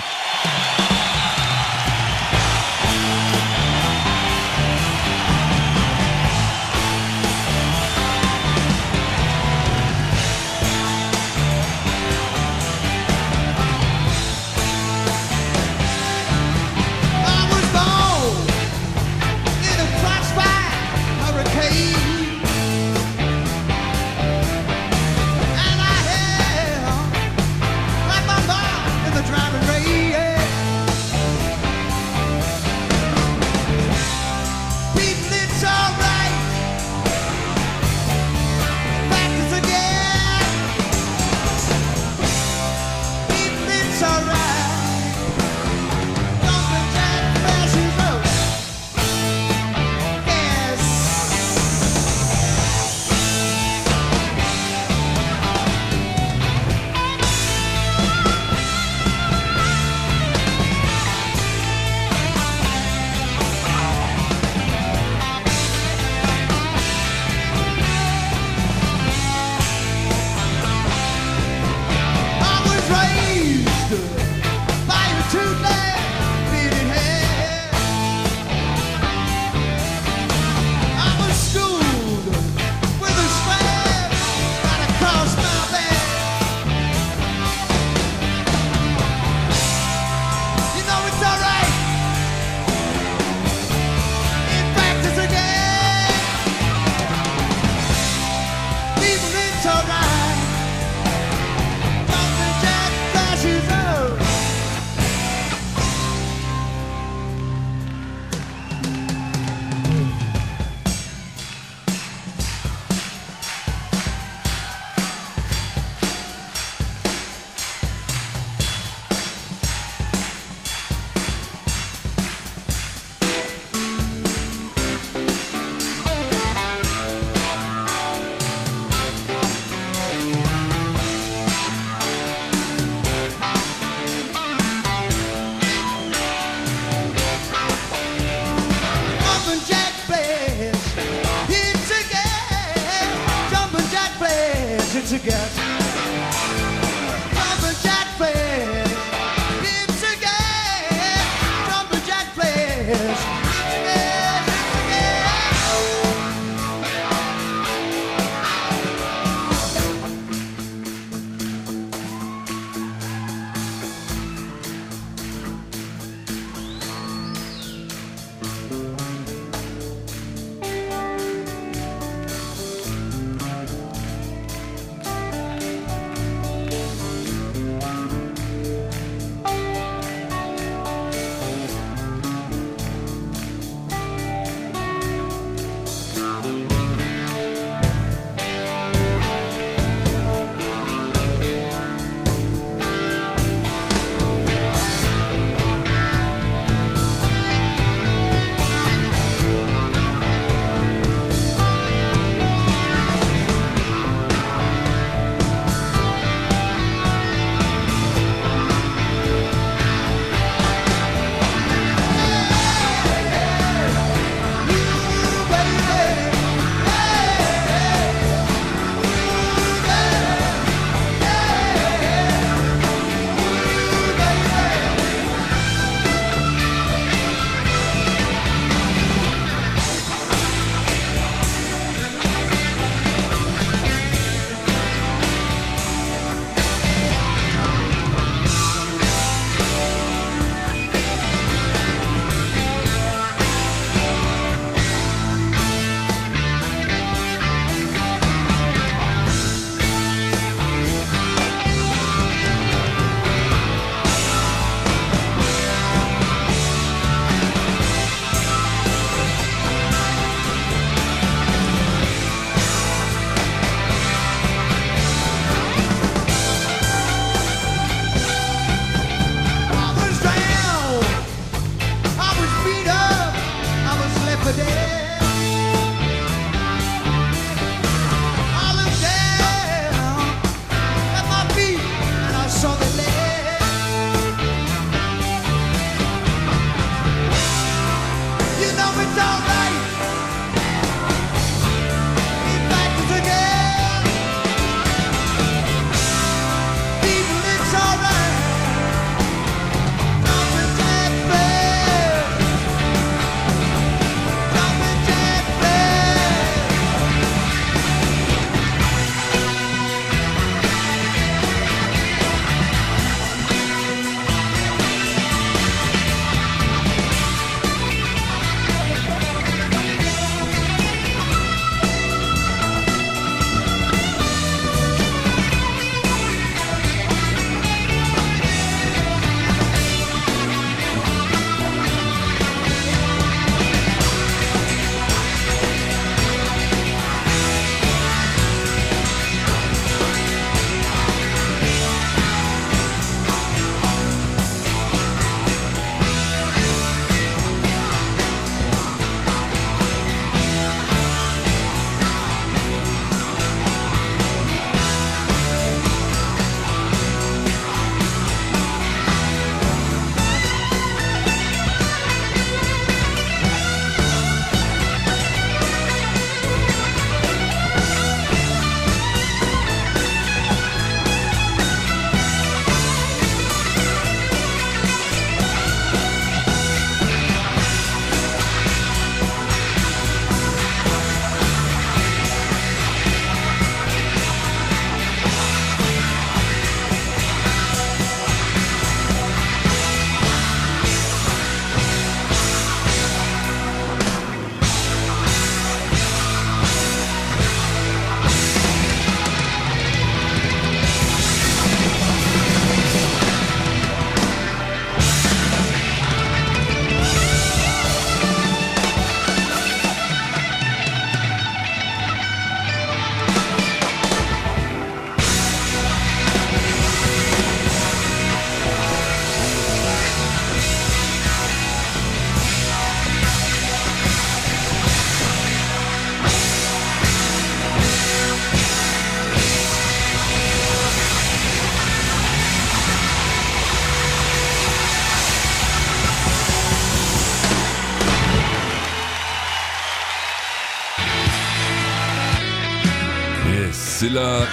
[444.14, 444.46] La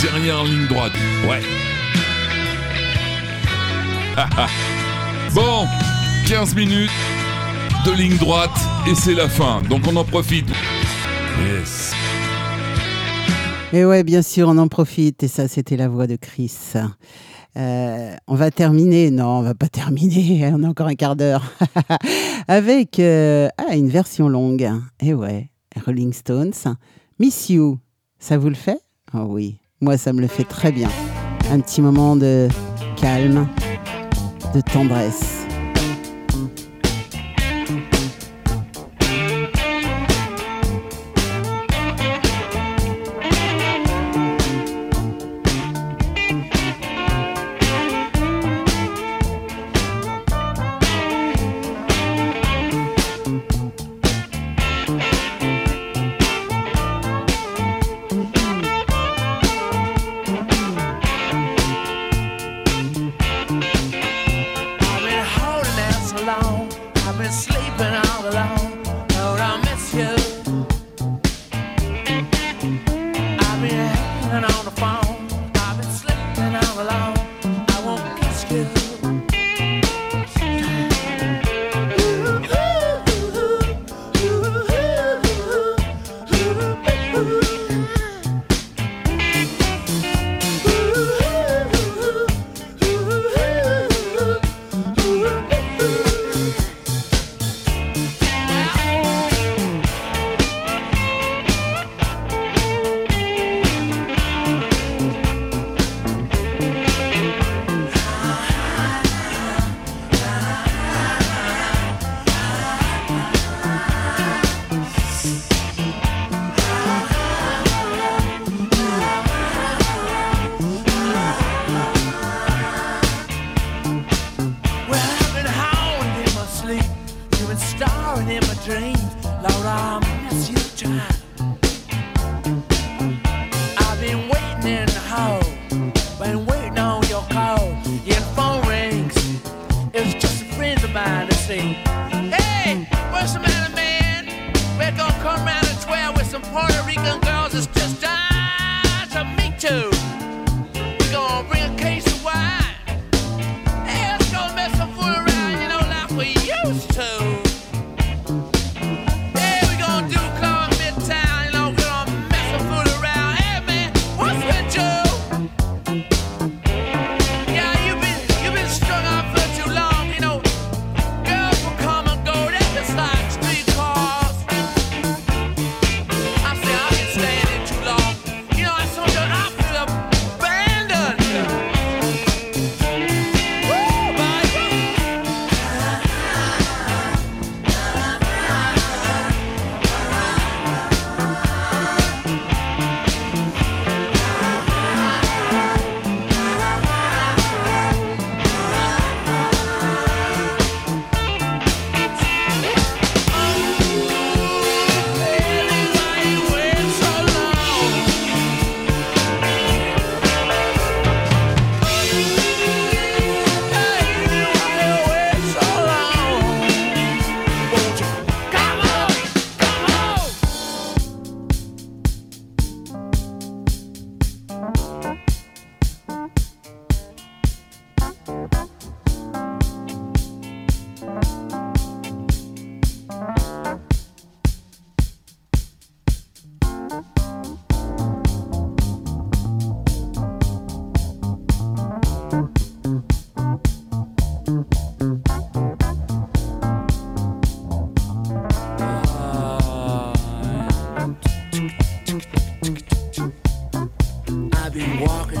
[0.00, 0.92] dernière ligne droite.
[1.28, 1.42] Ouais.
[5.34, 5.66] bon,
[6.28, 6.90] 15 minutes
[7.84, 9.62] de ligne droite et c'est la fin.
[9.68, 10.46] Donc on en profite.
[11.44, 11.92] Yes.
[13.72, 15.24] Et ouais, bien sûr, on en profite.
[15.24, 16.74] Et ça, c'était la voix de Chris.
[17.56, 21.52] Euh, on va terminer, non, on va pas terminer, on a encore un quart d'heure,
[22.48, 24.68] avec euh, ah, une version longue.
[25.00, 25.50] Et ouais,
[25.84, 26.76] Rolling Stones,
[27.20, 27.78] Miss You,
[28.24, 28.78] ça vous le fait?
[29.12, 30.88] Oh oui, moi ça me le fait très bien.
[31.50, 32.48] Un petit moment de
[32.96, 33.46] calme,
[34.54, 35.43] de tendresse.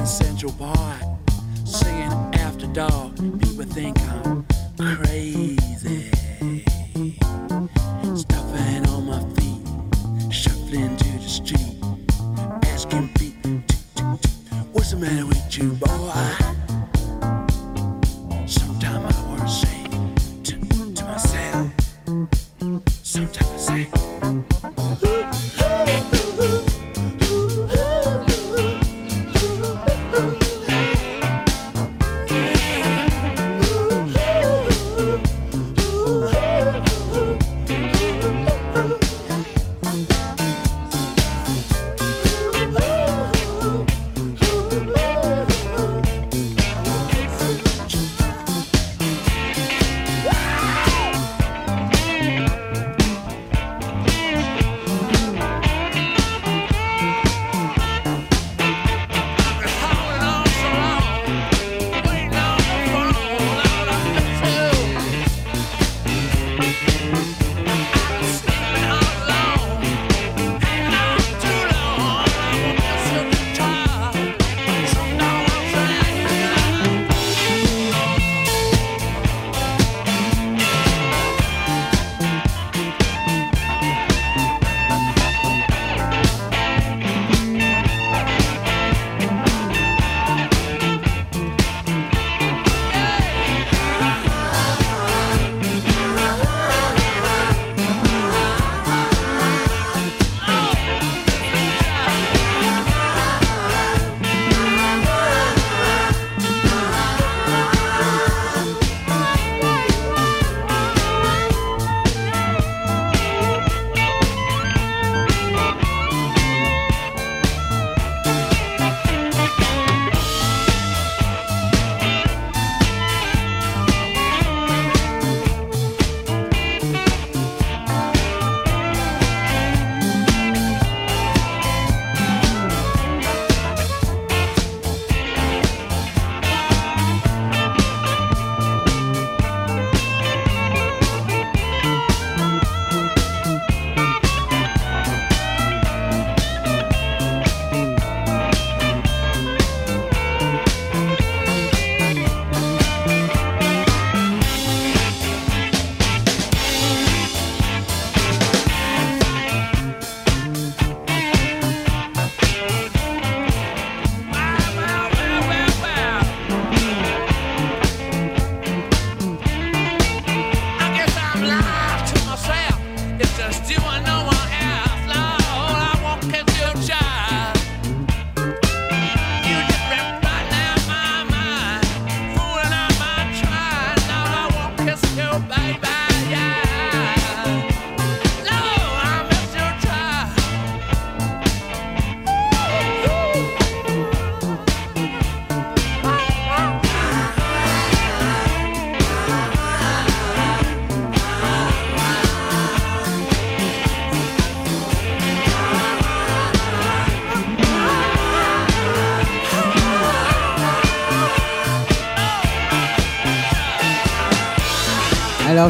[0.04, 1.02] Central Park,
[1.64, 3.16] singing after dark.
[3.16, 4.44] People think I'm
[4.78, 6.10] crazy.
[8.14, 11.76] Stuffing on my feet, shuffling to the street,
[12.64, 13.62] asking people,
[14.72, 15.73] what's the matter with you,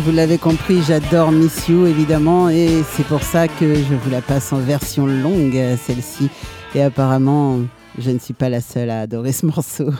[0.02, 4.20] Vous l'avez compris, j'adore Miss You évidemment et c'est pour ça que je vous la
[4.20, 6.28] passe en version longue celle-ci
[6.74, 7.60] et apparemment
[7.98, 9.90] je ne suis pas la seule à adorer ce morceau.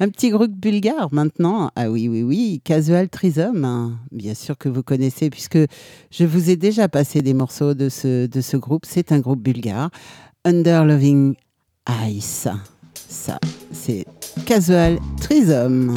[0.00, 1.70] Un petit groupe bulgare maintenant.
[1.74, 3.64] Ah oui, oui, oui, Casual Trisome.
[3.64, 3.98] hein.
[4.12, 5.58] Bien sûr que vous connaissez puisque
[6.10, 8.84] je vous ai déjà passé des morceaux de ce, de ce groupe.
[8.86, 9.90] C'est un groupe bulgare.
[10.44, 11.34] Under Loving
[12.08, 12.46] Ice.
[12.94, 13.38] Ça,
[13.72, 14.06] c'est
[14.46, 15.94] Casual Trisome.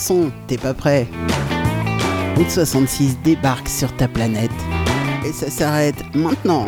[0.00, 1.06] Son, t'es pas prêt
[2.36, 4.50] Route 66 débarque sur ta planète.
[5.26, 6.66] Et ça s'arrête maintenant.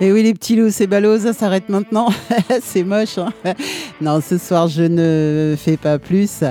[0.00, 2.10] Et oui, les petits loups, c'est ballot, ça s'arrête maintenant.
[2.62, 3.16] c'est moche.
[3.16, 3.32] hein.
[4.00, 6.42] Non, ce soir, je ne fais pas plus.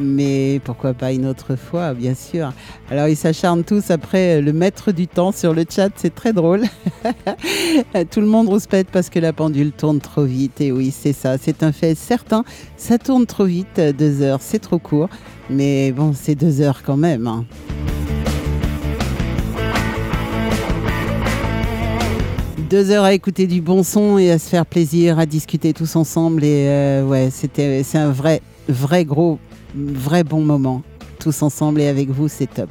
[0.00, 2.52] Mais pourquoi pas une autre fois, bien sûr.
[2.90, 5.90] Alors, ils s'acharnent tous après le maître du temps sur le chat.
[5.96, 6.64] C'est très drôle.
[8.10, 10.60] Tout le monde rouspète parce que la pendule tourne trop vite.
[10.60, 11.38] Et oui, c'est ça.
[11.38, 12.44] C'est un fait certain.
[12.76, 13.80] Ça tourne trop vite.
[13.96, 15.08] Deux heures, c'est trop court.
[15.50, 17.44] Mais bon, c'est deux heures quand même.
[22.70, 25.96] Deux heures à écouter du bon son et à se faire plaisir, à discuter tous
[25.96, 26.44] ensemble.
[26.44, 29.38] Et euh, ouais, c'était, c'est un vrai, vrai gros,
[29.74, 30.82] vrai bon moment.
[31.18, 32.68] Tous ensemble et avec vous, c'est top.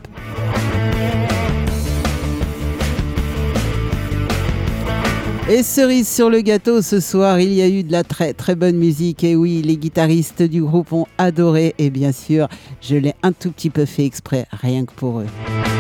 [5.50, 8.54] Et cerise sur le gâteau, ce soir, il y a eu de la très très
[8.54, 9.24] bonne musique.
[9.24, 11.74] Et oui, les guitaristes du groupe ont adoré.
[11.80, 12.50] Et bien sûr,
[12.82, 15.77] je l'ai un tout petit peu fait exprès, rien que pour eux.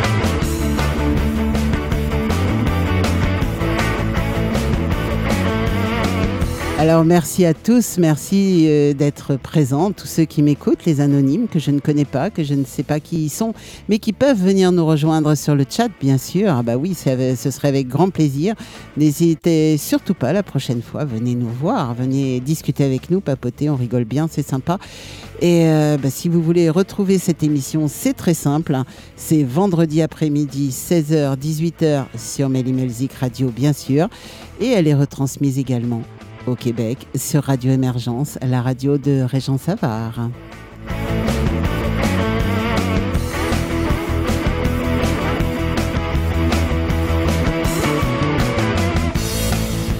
[6.79, 11.57] Alors merci à tous, merci euh, d'être présents, tous ceux qui m'écoutent, les anonymes que
[11.57, 13.55] je ne connais pas, que je ne sais pas qui ils sont,
[13.89, 16.49] mais qui peuvent venir nous rejoindre sur le chat, bien sûr.
[16.51, 18.53] Ah bah oui, ce serait avec grand plaisir.
[18.95, 23.75] N'hésitez surtout pas la prochaine fois, venez nous voir, venez discuter avec nous, papoter, on
[23.75, 24.77] rigole bien, c'est sympa.
[25.41, 28.77] Et euh, bah, si vous voulez retrouver cette émission, c'est très simple.
[29.15, 34.09] C'est vendredi après-midi, 16h, 18h sur Music Radio, bien sûr.
[34.61, 36.03] Et elle est retransmise également
[36.47, 40.29] au Québec sur Radio Émergence, la radio de Régent Savard.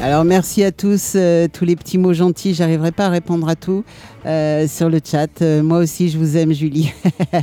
[0.08, 2.54] Alors merci à tous, euh, tous les petits mots gentils.
[2.54, 3.84] J'arriverai pas à répondre à tout
[4.26, 5.42] euh, sur le chat.
[5.42, 6.94] Euh, moi aussi, je vous aime, Julie.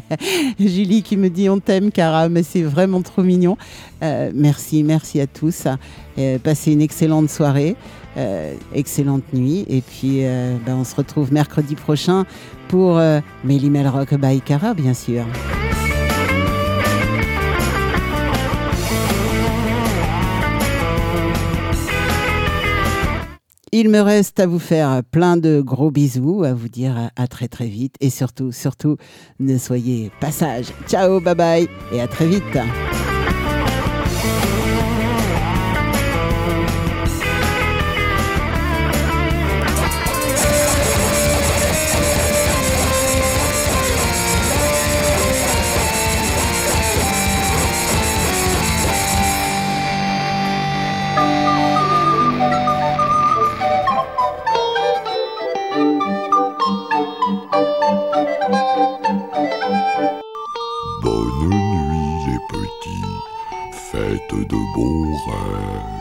[0.59, 3.59] Julie qui me dit on t'aime, Cara, mais c'est vraiment trop mignon.
[4.01, 5.65] Merci, merci à tous.
[6.43, 7.77] Passez une excellente soirée,
[8.17, 12.25] euh, excellente nuit, et puis euh, ben, on se retrouve mercredi prochain
[12.69, 15.25] pour euh, Melly Mel Rock by Cara, bien sûr.
[23.77, 27.27] Il me reste à vous faire plein de gros bisous, à vous dire à- à
[27.27, 28.97] très très vite et surtout, surtout,
[29.41, 30.69] ne soyez pas sages.
[30.87, 32.45] Ciao, bye bye et à très vite.
[63.95, 65.94] Faites de bons rêves.